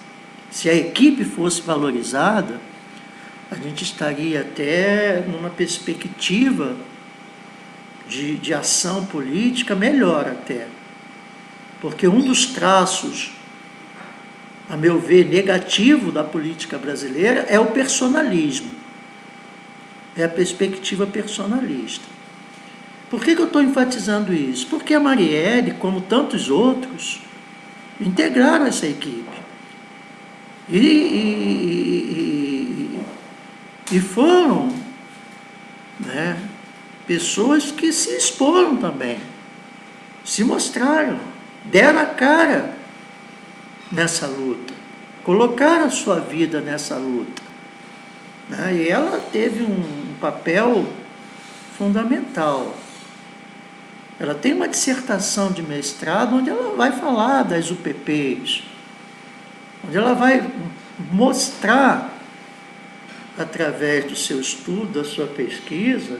[0.51, 2.61] se a equipe fosse valorizada,
[3.49, 6.75] a gente estaria até numa perspectiva
[8.07, 10.67] de, de ação política melhor até.
[11.83, 13.33] Porque um dos traços,
[14.69, 18.71] a meu ver, negativo da política brasileira é o personalismo.
[20.15, 22.05] É a perspectiva personalista.
[23.09, 24.65] Por que, que eu estou enfatizando isso?
[24.67, 27.19] Porque a Marielle, como tantos outros,
[27.99, 29.43] integraram essa equipe.
[30.69, 32.19] E, e,
[33.91, 34.73] e, foram
[35.99, 36.39] né,
[37.05, 39.19] pessoas que se exporam também,
[40.23, 41.32] se mostraram,
[41.65, 42.73] deram a cara
[43.91, 44.73] nessa luta,
[45.23, 47.41] colocaram a sua vida nessa luta.
[48.49, 50.85] Né, e ela teve um papel
[51.77, 52.75] fundamental.
[54.19, 58.63] Ela tem uma dissertação de mestrado onde ela vai falar das UPPs,
[59.85, 60.49] onde ela vai
[61.11, 62.09] mostrar,
[63.37, 66.19] através do seu estudo, da sua pesquisa,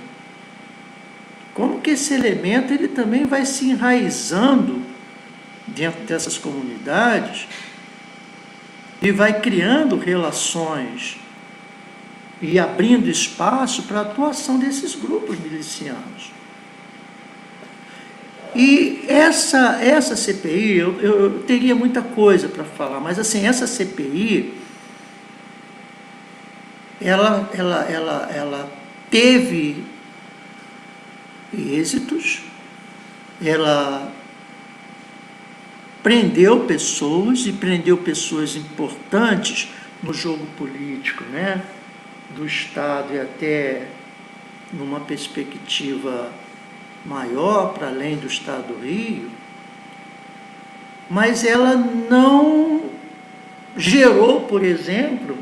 [1.53, 4.92] como que esse elemento ele também vai se enraizando
[5.75, 7.47] dentro dessas comunidades
[9.01, 11.17] e vai criando relações
[12.41, 16.31] e abrindo espaço para a atuação desses grupos milicianos.
[18.55, 24.53] E essa, essa CPI, eu, eu teria muita coisa para falar, mas assim, essa CPI,
[27.01, 28.71] ela, ela, ela, ela
[29.09, 29.83] teve
[31.53, 32.41] êxitos,
[33.43, 34.11] ela
[36.03, 39.69] prendeu pessoas e prendeu pessoas importantes
[40.03, 41.63] no jogo político, né?
[42.35, 43.87] Do Estado e até
[44.73, 46.31] numa perspectiva
[47.05, 49.29] maior para além do Estado do Rio,
[51.09, 52.81] mas ela não
[53.77, 55.37] gerou, por exemplo,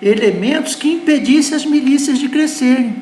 [0.00, 2.96] elementos que impedissem as milícias de crescerem.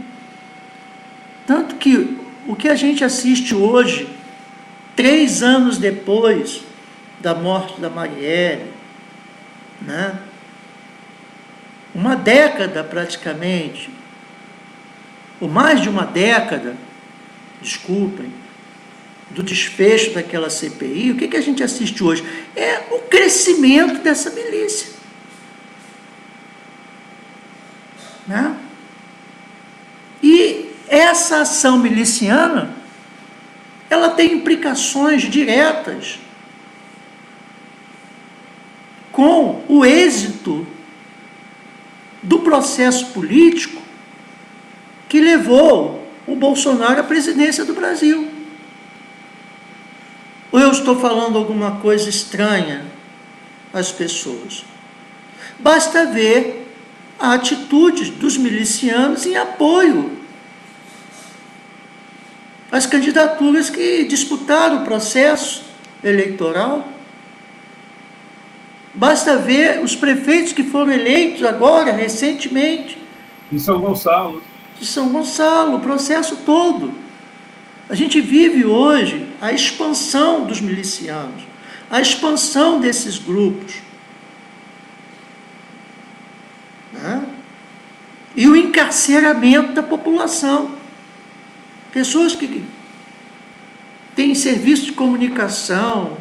[1.46, 4.08] Tanto que o que a gente assiste hoje,
[4.98, 6.60] três anos depois
[7.20, 8.66] da morte da Marielle,
[9.80, 10.18] né?
[11.94, 13.90] uma década praticamente,
[15.40, 16.76] ou mais de uma década,
[17.62, 18.32] desculpem,
[19.30, 22.24] do desfecho daquela CPI, o que, que a gente assiste hoje?
[22.56, 24.88] É o crescimento dessa milícia.
[28.26, 28.56] Né?
[30.20, 32.77] E essa ação miliciana,
[33.90, 36.18] ela tem implicações diretas
[39.10, 40.66] com o êxito
[42.22, 43.82] do processo político
[45.08, 48.30] que levou o Bolsonaro à presidência do Brasil.
[50.52, 52.84] Ou eu estou falando alguma coisa estranha
[53.72, 54.64] às pessoas?
[55.58, 56.66] Basta ver
[57.18, 60.17] a atitude dos milicianos em apoio
[62.70, 65.64] às candidaturas que disputaram o processo
[66.02, 66.86] eleitoral.
[68.94, 72.98] Basta ver os prefeitos que foram eleitos agora, recentemente.
[73.52, 74.42] Em São Gonçalo.
[74.78, 76.92] De São Gonçalo, o processo todo.
[77.88, 81.42] A gente vive hoje a expansão dos milicianos,
[81.90, 83.76] a expansão desses grupos.
[86.92, 87.24] Né?
[88.36, 90.77] E o encarceramento da população.
[91.92, 92.64] Pessoas que
[94.14, 96.18] têm serviço de comunicação,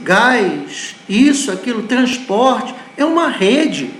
[0.00, 3.90] gás, isso, aquilo, transporte, é uma rede.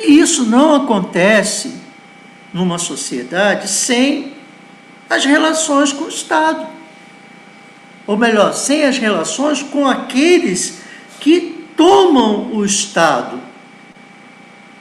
[0.00, 1.74] E isso não acontece
[2.52, 4.32] numa sociedade sem
[5.08, 6.66] as relações com o Estado.
[8.06, 10.80] Ou melhor, sem as relações com aqueles
[11.20, 13.40] que tomam o Estado,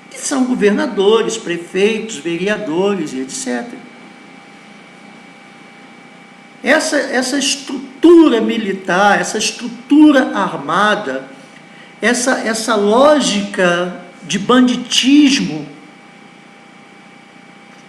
[0.09, 3.86] que são governadores, prefeitos, vereadores etc.
[6.67, 11.29] Essa, essa estrutura militar, essa estrutura armada,
[12.01, 15.65] essa, essa lógica de banditismo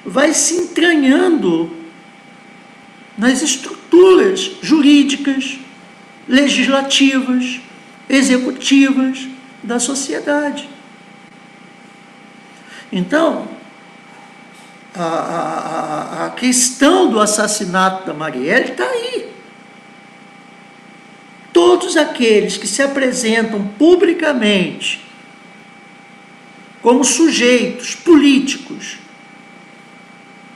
[0.06, 1.76] vai se entranhando
[3.18, 5.58] nas estruturas jurídicas,
[6.28, 7.60] legislativas,
[8.08, 9.26] executivas
[9.60, 10.68] da sociedade.
[12.92, 13.48] Então,
[14.94, 19.32] a, a, a questão do assassinato da Marielle está aí.
[21.52, 25.04] Todos aqueles que se apresentam publicamente
[26.80, 28.98] como sujeitos políticos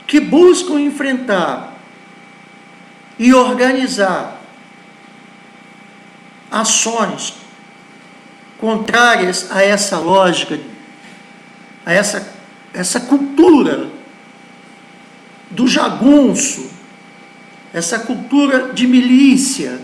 [0.07, 1.73] que buscam enfrentar
[3.19, 4.41] e organizar
[6.49, 7.33] ações
[8.59, 10.59] contrárias a essa lógica,
[11.85, 12.33] a essa,
[12.73, 13.89] essa cultura
[15.53, 16.71] do jagunço,
[17.73, 19.79] essa cultura de milícia,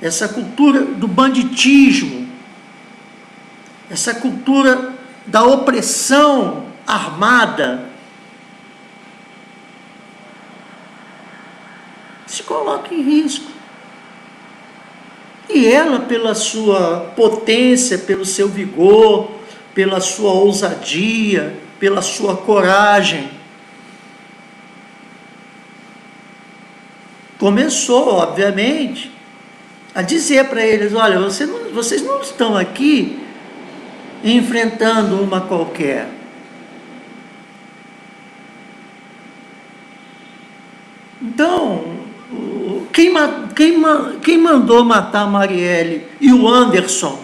[0.00, 2.28] essa cultura do banditismo,
[3.90, 4.94] essa cultura
[5.26, 7.90] da opressão armada
[12.26, 13.50] se coloca em risco.
[15.48, 19.32] E ela, pela sua potência, pelo seu vigor,
[19.74, 23.39] pela sua ousadia, pela sua coragem,
[27.40, 29.10] começou, obviamente,
[29.94, 33.18] a dizer para eles: olha, você não, vocês não estão aqui
[34.22, 36.06] enfrentando uma qualquer.
[41.22, 41.96] Então,
[42.92, 43.12] quem,
[43.56, 43.82] quem,
[44.22, 47.18] quem mandou matar Marielle e o Anderson,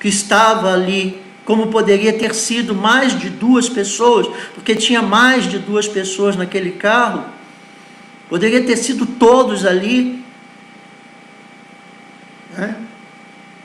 [0.00, 5.58] que estava ali, como poderia ter sido mais de duas pessoas, porque tinha mais de
[5.58, 7.35] duas pessoas naquele carro,
[8.28, 10.24] poderia ter sido todos ali.
[12.56, 12.76] Né?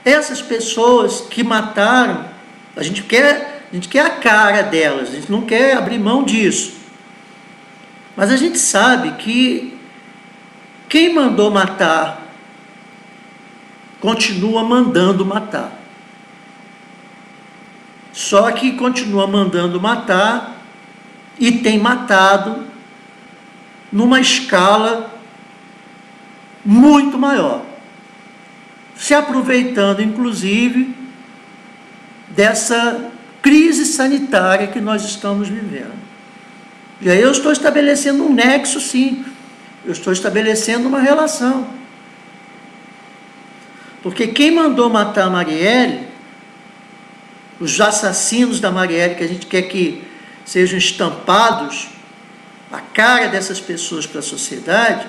[0.04, 2.26] Essas pessoas que mataram,
[2.76, 6.24] a gente quer, a gente quer a cara delas, a gente não quer abrir mão
[6.24, 6.74] disso.
[8.16, 9.80] Mas a gente sabe que
[10.90, 12.22] quem mandou matar
[14.00, 15.80] continua mandando matar.
[18.12, 20.58] Só que continua mandando matar
[21.40, 22.71] e tem matado
[23.92, 25.14] numa escala
[26.64, 27.66] muito maior,
[28.96, 30.96] se aproveitando inclusive
[32.30, 33.12] dessa
[33.42, 36.00] crise sanitária que nós estamos vivendo.
[37.02, 39.26] E aí eu estou estabelecendo um nexo, sim,
[39.84, 41.68] eu estou estabelecendo uma relação.
[44.04, 46.08] Porque quem mandou matar a Marielle,
[47.60, 50.04] os assassinos da Marielle, que a gente quer que
[50.46, 51.88] sejam estampados
[52.72, 55.08] a cara dessas pessoas para a sociedade,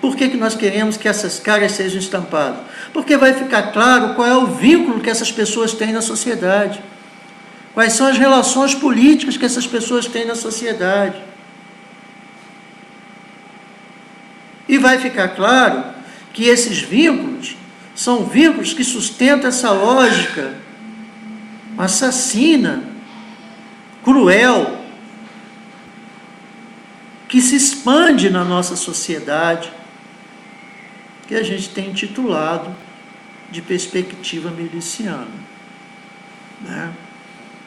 [0.00, 2.58] por que, que nós queremos que essas caras sejam estampadas?
[2.92, 6.82] Porque vai ficar claro qual é o vínculo que essas pessoas têm na sociedade.
[7.72, 11.22] Quais são as relações políticas que essas pessoas têm na sociedade.
[14.68, 15.84] E vai ficar claro
[16.32, 17.56] que esses vínculos
[17.94, 20.54] são vínculos que sustentam essa lógica
[21.78, 22.82] assassina,
[24.04, 24.81] cruel,
[27.32, 29.72] que se expande na nossa sociedade,
[31.26, 32.76] que a gente tem intitulado
[33.50, 35.28] de perspectiva miliciana.
[36.60, 36.92] Né?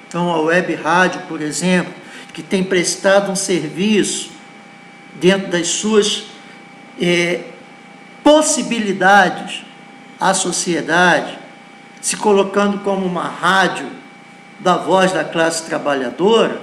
[0.08, 1.92] Então, a web rádio, por exemplo,
[2.32, 4.30] que tem prestado um serviço
[5.16, 6.28] dentro das suas
[7.02, 7.46] é,
[8.24, 9.64] possibilidades
[10.20, 11.40] à sociedade,
[12.00, 13.90] se colocando como uma rádio
[14.60, 16.62] da voz da classe trabalhadora,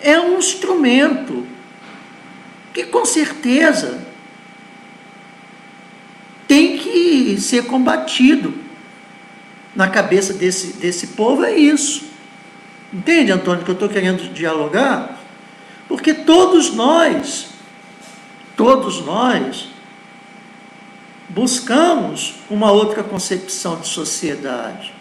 [0.00, 1.51] é um instrumento
[2.72, 4.04] que com certeza
[6.48, 8.54] tem que ser combatido.
[9.74, 12.04] Na cabeça desse, desse povo é isso.
[12.92, 15.18] Entende, Antônio, que eu estou querendo dialogar?
[15.88, 17.46] Porque todos nós,
[18.54, 19.68] todos nós,
[21.30, 24.92] buscamos uma outra concepção de sociedade.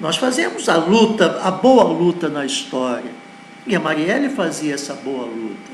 [0.00, 3.23] Nós fazemos a luta, a boa luta na história.
[3.66, 5.72] E a Marielle fazia essa boa luta.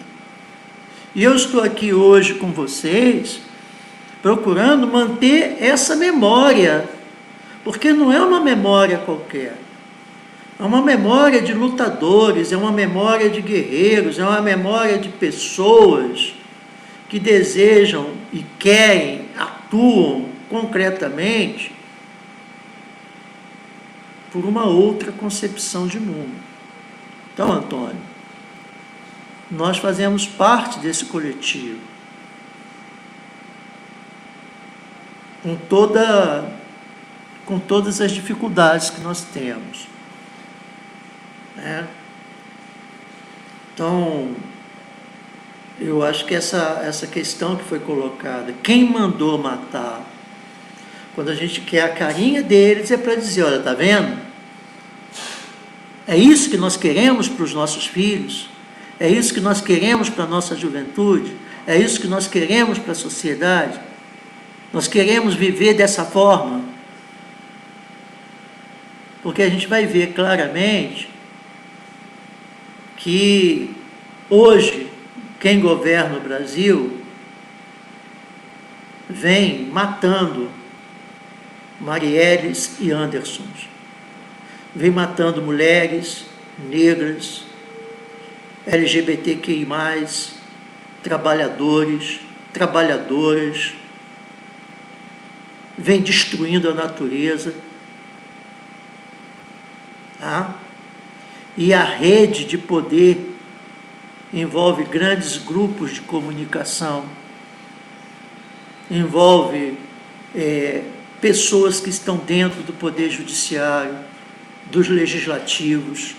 [1.14, 3.40] E eu estou aqui hoje com vocês
[4.22, 6.88] procurando manter essa memória,
[7.64, 9.56] porque não é uma memória qualquer.
[10.58, 16.34] É uma memória de lutadores, é uma memória de guerreiros, é uma memória de pessoas
[17.08, 21.72] que desejam e querem, atuam concretamente
[24.30, 26.49] por uma outra concepção de mundo.
[27.40, 27.96] Então, Antônio,
[29.50, 31.80] nós fazemos parte desse coletivo.
[35.42, 36.52] Com, toda,
[37.46, 39.88] com todas as dificuldades que nós temos.
[41.56, 41.88] Né?
[43.72, 44.36] Então,
[45.80, 50.04] eu acho que essa, essa questão que foi colocada, quem mandou matar?
[51.14, 54.29] Quando a gente quer a carinha deles, é para dizer: olha, tá vendo?
[56.10, 58.50] É isso que nós queremos para os nossos filhos?
[58.98, 61.36] É isso que nós queremos para a nossa juventude?
[61.64, 63.80] É isso que nós queremos para a sociedade?
[64.72, 66.64] Nós queremos viver dessa forma?
[69.22, 71.08] Porque a gente vai ver claramente
[72.96, 73.72] que
[74.28, 74.90] hoje
[75.38, 77.00] quem governa o Brasil
[79.08, 80.50] vem matando
[81.80, 83.70] Marielles e Andersons
[84.74, 86.26] vem matando mulheres,
[86.58, 87.44] negras,
[88.66, 89.66] LGBTQI,
[91.02, 92.20] trabalhadores,
[92.52, 93.74] trabalhadoras,
[95.76, 97.54] vem destruindo a natureza.
[100.18, 100.54] Tá?
[101.56, 103.36] E a rede de poder
[104.32, 107.04] envolve grandes grupos de comunicação,
[108.90, 109.76] envolve
[110.34, 110.84] é,
[111.20, 114.09] pessoas que estão dentro do poder judiciário,
[114.70, 116.14] dos legislativos,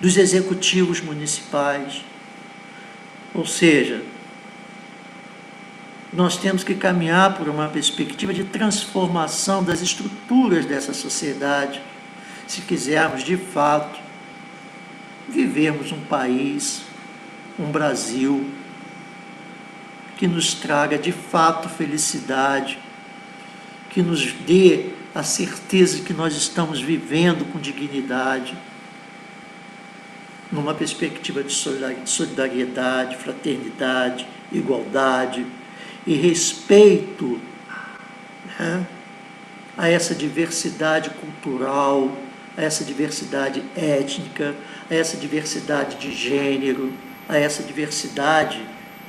[0.00, 2.04] dos executivos municipais.
[3.34, 4.02] Ou seja,
[6.12, 11.80] nós temos que caminhar por uma perspectiva de transformação das estruturas dessa sociedade,
[12.46, 14.00] se quisermos de fato
[15.28, 16.82] vivermos um país,
[17.58, 18.48] um Brasil
[20.16, 22.78] que nos traga de fato felicidade,
[23.90, 28.54] que nos dê a certeza que nós estamos vivendo com dignidade,
[30.52, 31.54] numa perspectiva de
[32.04, 35.46] solidariedade, fraternidade, igualdade
[36.06, 37.40] e respeito
[38.58, 38.86] né,
[39.74, 42.14] a essa diversidade cultural,
[42.54, 44.54] a essa diversidade étnica,
[44.90, 46.92] a essa diversidade de gênero,
[47.26, 48.60] a essa diversidade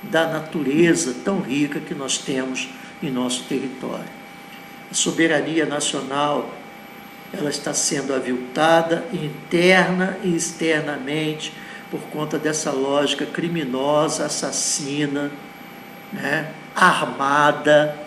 [0.04, 2.70] da natureza tão rica que nós temos
[3.04, 4.17] em nosso território
[4.92, 6.50] a soberania nacional
[7.34, 11.52] ela está sendo aviltada interna e externamente
[11.92, 15.32] por conta dessa lógica criminosa, assassina,
[16.12, 17.98] né, armada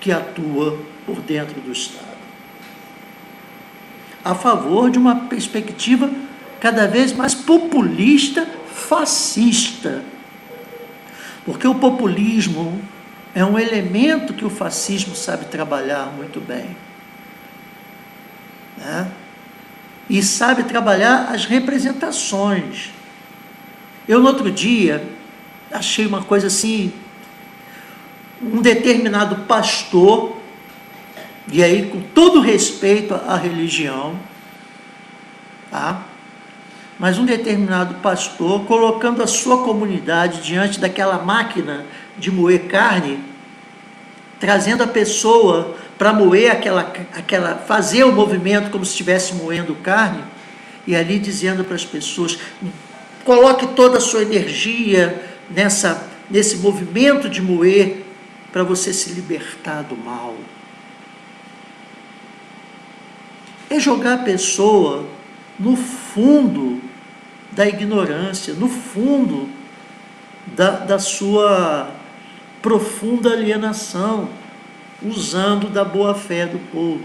[0.00, 2.10] que atua por dentro do Estado.
[4.24, 6.10] A favor de uma perspectiva
[6.58, 10.02] cada vez mais populista, fascista.
[11.44, 12.80] Porque o populismo
[13.34, 16.76] é um elemento que o fascismo sabe trabalhar muito bem.
[18.76, 19.10] Né?
[20.08, 22.90] E sabe trabalhar as representações.
[24.08, 25.06] Eu, no outro dia,
[25.70, 26.92] achei uma coisa assim
[28.42, 30.36] um determinado pastor,
[31.52, 34.14] e aí com todo respeito à religião,
[35.70, 36.02] tá?
[36.98, 41.84] mas um determinado pastor colocando a sua comunidade diante daquela máquina
[42.20, 43.18] de moer carne,
[44.38, 50.22] trazendo a pessoa para moer aquela, aquela, fazer o movimento como se estivesse moendo carne,
[50.86, 52.38] e ali dizendo para as pessoas:
[53.24, 58.04] coloque toda a sua energia nessa, nesse movimento de moer
[58.52, 60.36] para você se libertar do mal.
[63.68, 65.06] É jogar a pessoa
[65.58, 66.80] no fundo
[67.52, 69.48] da ignorância, no fundo
[70.46, 71.99] da, da sua
[72.62, 74.28] profunda alienação,
[75.02, 77.02] usando da boa fé do povo.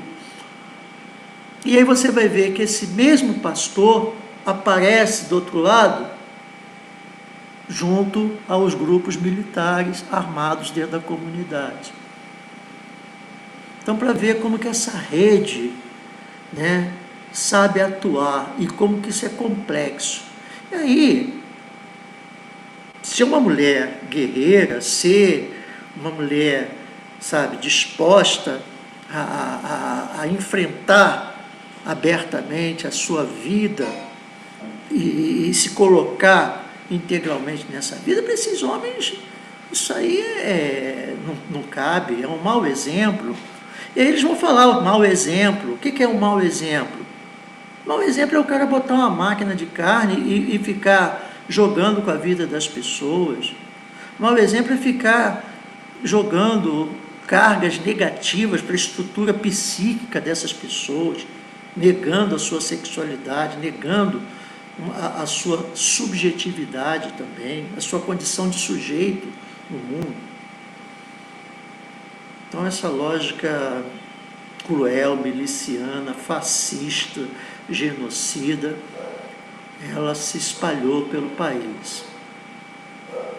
[1.64, 4.14] E aí você vai ver que esse mesmo pastor
[4.46, 6.06] aparece do outro lado
[7.68, 11.92] junto aos grupos militares armados dentro da comunidade.
[13.82, 15.72] Então, para ver como que essa rede
[16.54, 16.92] né,
[17.32, 20.24] sabe atuar e como que isso é complexo.
[20.72, 21.44] E aí,
[23.06, 25.64] se uma mulher guerreira, ser
[25.96, 26.72] uma mulher,
[27.20, 28.60] sabe, disposta
[29.12, 31.48] a, a, a enfrentar
[31.86, 33.88] abertamente a sua vida
[34.90, 39.14] e, e se colocar integralmente nessa vida, para esses homens
[39.72, 43.36] isso aí é, não, não cabe, é um mau exemplo.
[43.96, 45.74] E aí eles vão falar o mau exemplo.
[45.74, 47.06] O que, que é um mau exemplo?
[47.86, 52.12] Mau exemplo é o cara botar uma máquina de carne e, e ficar jogando com
[52.12, 53.54] a vida das pessoas.
[54.20, 55.44] Mau exemplo é ficar
[56.04, 56.90] jogando
[57.28, 61.26] cargas negativas para a estrutura psíquica dessas pessoas,
[61.76, 64.22] negando a sua sexualidade, negando
[64.96, 69.28] a, a sua subjetividade também, a sua condição de sujeito
[69.70, 70.16] no mundo.
[72.48, 73.84] Então, essa lógica
[74.66, 77.22] cruel, miliciana, fascista,
[77.70, 78.78] genocida,
[79.94, 82.06] ela se espalhou pelo país.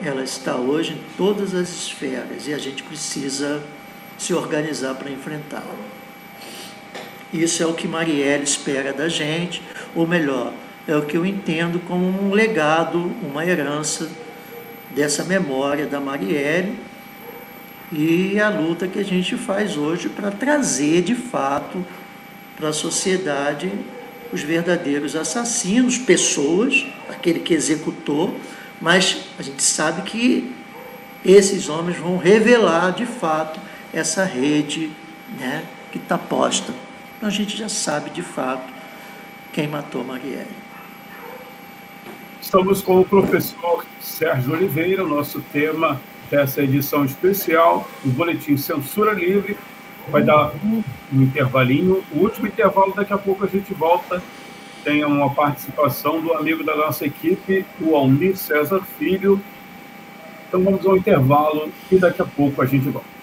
[0.02, 3.62] Ela está hoje em todas as esferas e a gente precisa
[4.18, 5.74] se organizar para enfrentá-la.
[7.32, 9.62] Isso é o que Marielle espera da gente,
[9.94, 10.52] ou melhor,
[10.86, 14.08] é o que eu entendo como um legado, uma herança
[14.94, 16.78] dessa memória da Marielle
[17.92, 21.84] e a luta que a gente faz hoje para trazer de fato
[22.56, 23.70] para a sociedade
[24.32, 28.38] os verdadeiros assassinos, pessoas, aquele que executou,
[28.80, 30.54] mas a gente sabe que
[31.24, 33.58] esses homens vão revelar de fato
[33.92, 34.90] essa rede
[35.38, 36.72] né, que está posta.
[37.16, 38.72] Então a gente já sabe de fato
[39.52, 40.46] quem matou Marielle.
[42.40, 46.00] Estamos com o professor Sérgio Oliveira, nosso tema
[46.30, 49.56] dessa edição especial do Boletim Censura Livre.
[50.08, 50.82] Vai dar um
[51.12, 54.22] intervalinho, o último intervalo, daqui a pouco a gente volta.
[54.84, 59.40] Tem uma participação do amigo da nossa equipe, o Almir César Filho.
[60.46, 63.16] Então vamos ao intervalo e daqui a pouco a gente volta.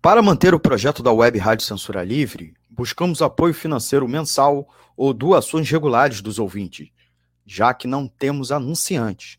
[0.00, 5.70] Para manter o projeto da Web Rádio Censura Livre, buscamos apoio financeiro mensal ou doações
[5.70, 6.88] regulares dos ouvintes,
[7.46, 9.38] já que não temos anunciantes,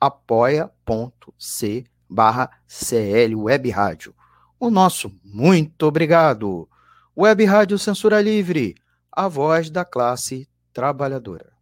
[0.00, 4.14] apoia.c barra CL Web Rádio.
[4.58, 6.68] O nosso muito obrigado.
[7.16, 8.74] Web Rádio Censura Livre,
[9.12, 11.52] a voz da classe trabalhadora.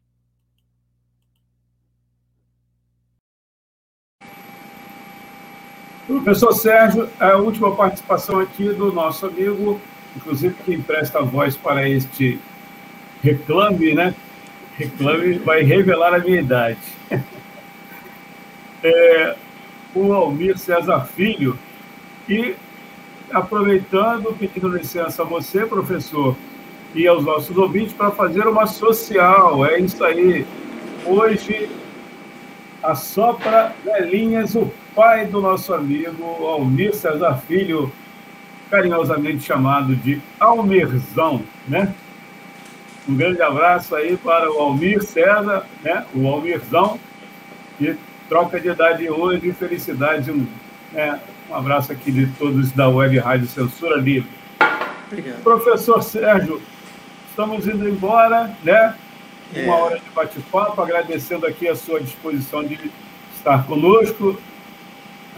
[6.07, 9.81] Professor Sérgio, a última participação aqui do nosso amigo,
[10.15, 12.41] inclusive que empresta a voz para este
[13.23, 14.15] reclame, né?
[14.77, 16.79] Reclame vai revelar a minha idade.
[18.83, 19.35] É,
[19.95, 21.59] o Almir César Filho.
[22.29, 22.55] E
[23.33, 26.37] aproveitando, pedindo licença a você, professor,
[26.95, 29.65] e aos nossos ouvintes para fazer uma social.
[29.67, 30.47] É isso aí.
[31.05, 31.69] Hoje,
[32.83, 37.93] a Sopra Velhinhas, o pai do nosso amigo Almir César Filho,
[38.71, 41.95] carinhosamente chamado de Almirzão, né?
[43.09, 46.05] Um grande abraço aí para o Almir César, né?
[46.15, 46.99] O Almirzão,
[47.79, 47.97] que
[48.29, 50.47] troca de idade hoje, felicidade, um,
[50.93, 51.21] né?
[51.49, 54.29] um abraço aqui de todos da Web Rádio Censura Livre.
[55.07, 55.43] Obrigado.
[55.43, 56.61] Professor Sérgio,
[57.31, 58.95] estamos indo embora, né?
[59.55, 59.69] Uma é.
[59.69, 62.91] hora de bate-papo, agradecendo aqui a sua disposição de
[63.37, 64.37] estar conosco,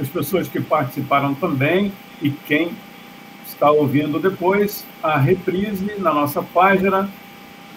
[0.00, 2.72] as pessoas que participaram também e quem
[3.46, 7.10] está ouvindo depois, a reprise na nossa página,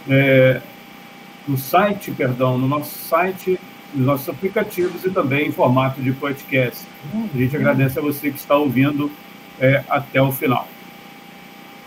[0.09, 0.61] é,
[1.47, 3.59] no site, perdão, no nosso site,
[3.93, 6.85] nos nossos aplicativos e também em formato de podcast.
[7.33, 9.11] A gente agradece a você que está ouvindo
[9.59, 10.67] é, até o final.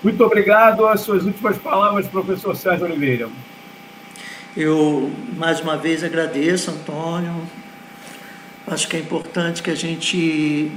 [0.03, 0.87] Muito obrigado.
[0.87, 3.29] As suas últimas palavras, professor Sérgio Oliveira.
[4.57, 7.43] Eu, mais uma vez, agradeço, Antônio.
[8.67, 10.71] Acho que é importante que a gente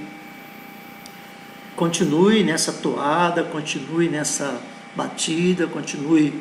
[1.75, 4.59] continue nessa toada, continue nessa
[4.95, 6.34] batida, continue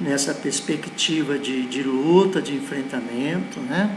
[0.00, 3.96] nessa perspectiva de, de luta, de enfrentamento, né?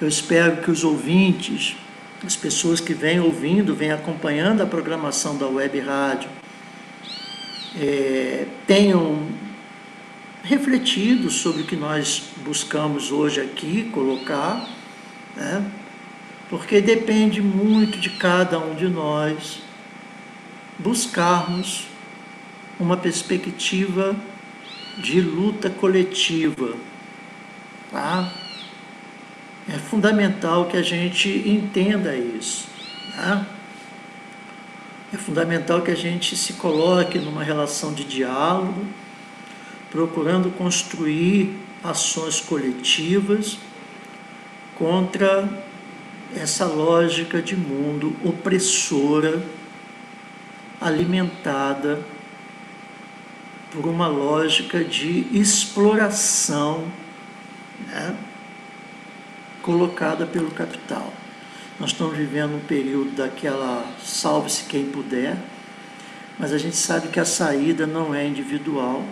[0.00, 1.76] Eu espero que os ouvintes,
[2.24, 6.28] as pessoas que vêm ouvindo, vêm acompanhando a programação da web rádio,
[7.76, 9.26] é, tenham
[10.42, 14.68] refletido sobre o que nós buscamos hoje aqui colocar,
[15.34, 15.64] né?
[16.50, 19.62] porque depende muito de cada um de nós
[20.78, 21.86] buscarmos
[22.78, 24.14] uma perspectiva
[24.98, 26.74] de luta coletiva.
[27.90, 28.32] Tá?
[29.68, 32.68] É fundamental que a gente entenda isso.
[33.14, 33.46] Tá?
[35.12, 38.84] É fundamental que a gente se coloque numa relação de diálogo,
[39.90, 43.58] procurando construir ações coletivas
[44.76, 45.48] contra
[46.34, 49.40] essa lógica de mundo opressora,
[50.80, 52.04] alimentada
[53.74, 56.86] por uma lógica de exploração
[57.88, 58.16] né,
[59.60, 61.12] colocada pelo capital.
[61.80, 65.36] Nós estamos vivendo um período daquela salve-se quem puder,
[66.38, 69.04] mas a gente sabe que a saída não é individual,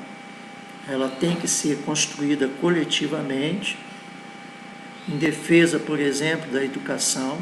[0.89, 3.77] ela tem que ser construída coletivamente,
[5.09, 7.37] em defesa, por exemplo, da educação.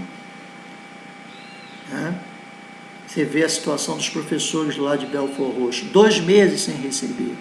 [1.90, 2.18] Né?
[3.10, 7.34] Você vê a situação dos professores lá de Belfort Roxo, dois meses sem receber.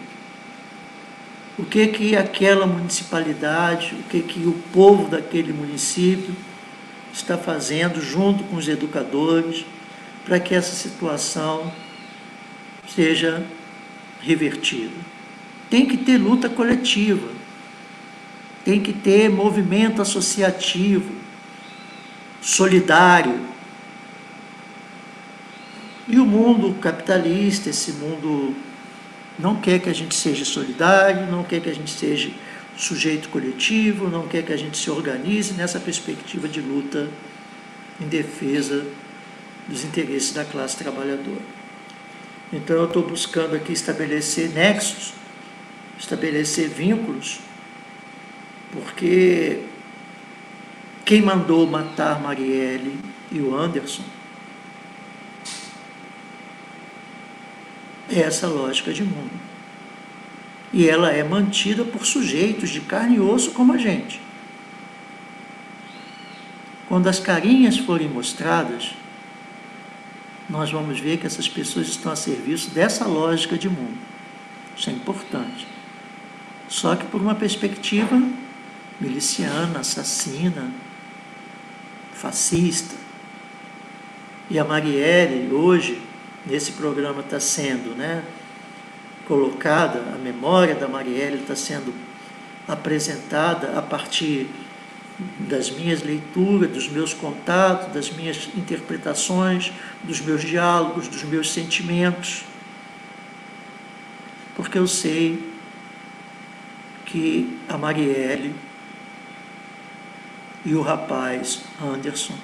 [1.60, 6.36] O que que aquela municipalidade, o que que o povo daquele município
[7.14, 9.64] está fazendo junto com os educadores
[10.26, 11.72] para que essa situação
[12.88, 13.46] seja
[14.24, 14.96] revertida?
[15.70, 17.30] Tem que ter luta coletiva,
[18.66, 21.14] tem que ter movimento associativo,
[22.42, 23.49] solidário,
[26.10, 28.56] e o mundo capitalista, esse mundo
[29.38, 32.32] não quer que a gente seja solidário, não quer que a gente seja
[32.76, 37.08] sujeito coletivo, não quer que a gente se organize nessa perspectiva de luta
[38.02, 38.84] em defesa
[39.68, 41.60] dos interesses da classe trabalhadora.
[42.52, 45.14] Então eu estou buscando aqui estabelecer nexos,
[46.00, 47.40] estabelecer vínculos,
[48.72, 49.60] porque
[51.06, 52.98] quem mandou matar Marielle
[53.32, 54.19] e o Anderson
[58.12, 59.32] essa lógica de mundo.
[60.72, 64.22] E ela é mantida por sujeitos de carne e osso como a gente.
[66.88, 68.94] Quando as carinhas forem mostradas,
[70.50, 73.98] nós vamos ver que essas pessoas estão a serviço dessa lógica de mundo.
[74.76, 75.68] Isso é importante.
[76.68, 78.22] Só que por uma perspectiva
[79.00, 80.72] miliciana, assassina,
[82.14, 82.96] fascista.
[84.50, 86.02] E a Marielle, hoje,
[86.50, 88.24] nesse programa está sendo né,
[89.28, 91.94] colocada, a memória da Marielle está sendo
[92.68, 94.50] apresentada a partir
[95.38, 99.72] das minhas leituras, dos meus contatos, das minhas interpretações,
[100.04, 102.44] dos meus diálogos, dos meus sentimentos.
[104.56, 105.54] Porque eu sei
[107.06, 108.56] que a Marielle
[110.66, 112.36] e o rapaz Anderson,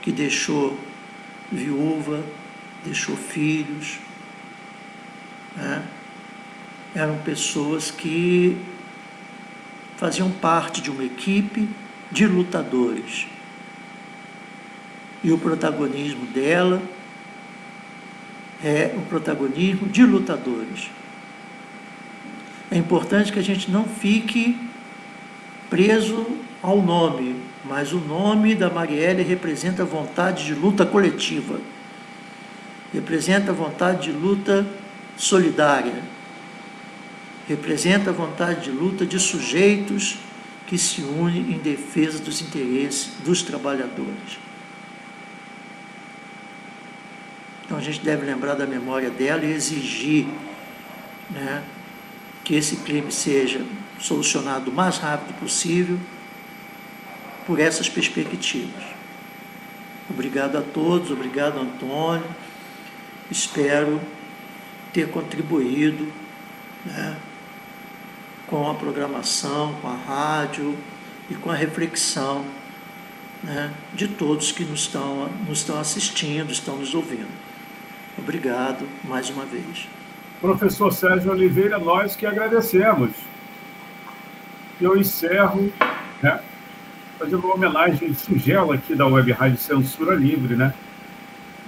[0.00, 0.78] que deixou
[1.50, 2.22] viúva,
[2.84, 3.98] deixou filhos.
[5.56, 5.82] Né?
[6.94, 8.56] Eram pessoas que
[9.96, 11.68] faziam parte de uma equipe
[12.10, 13.26] de lutadores.
[15.22, 16.80] E o protagonismo dela
[18.62, 20.90] é o protagonismo de lutadores.
[22.70, 24.56] É importante que a gente não fique
[25.70, 26.26] preso
[26.62, 31.60] ao nome, mas o nome da Marielle representa a vontade de luta coletiva,
[32.92, 34.66] representa a vontade de luta
[35.16, 36.02] solidária,
[37.46, 40.18] representa a vontade de luta de sujeitos
[40.66, 44.38] que se unem em defesa dos interesses dos trabalhadores.
[47.64, 50.26] Então a gente deve lembrar da memória dela e exigir
[51.30, 51.62] né,
[52.44, 53.62] que esse crime seja
[53.98, 55.98] solucionado o mais rápido possível
[57.46, 58.84] por essas perspectivas.
[60.08, 62.24] Obrigado a todos, obrigado Antônio.
[63.30, 64.00] Espero
[64.92, 66.10] ter contribuído
[66.84, 67.16] né,
[68.46, 70.76] com a programação, com a rádio
[71.30, 72.44] e com a reflexão
[73.42, 77.28] né, de todos que nos estão, nos estão assistindo, estão nos ouvindo.
[78.16, 79.86] Obrigado mais uma vez.
[80.40, 83.10] Professor Sérgio Oliveira, nós que agradecemos.
[84.80, 85.72] Eu encerro,
[86.22, 86.40] né,
[87.18, 90.72] fazendo uma homenagem singela aqui da Web Rádio Censura Livre, né?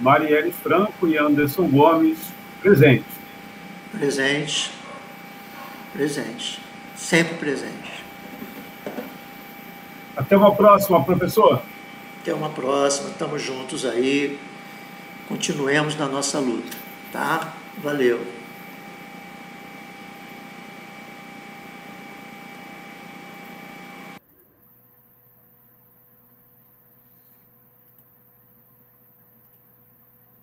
[0.01, 2.17] Marielle Franco e Anderson Gomes,
[2.61, 3.05] presentes.
[3.91, 4.71] Presente,
[5.93, 6.59] presente,
[6.95, 8.03] sempre presente.
[10.15, 11.61] Até uma próxima, professor.
[12.21, 14.39] Até uma próxima, estamos juntos aí.
[15.27, 16.75] Continuemos na nossa luta,
[17.11, 17.53] tá?
[17.77, 18.40] Valeu.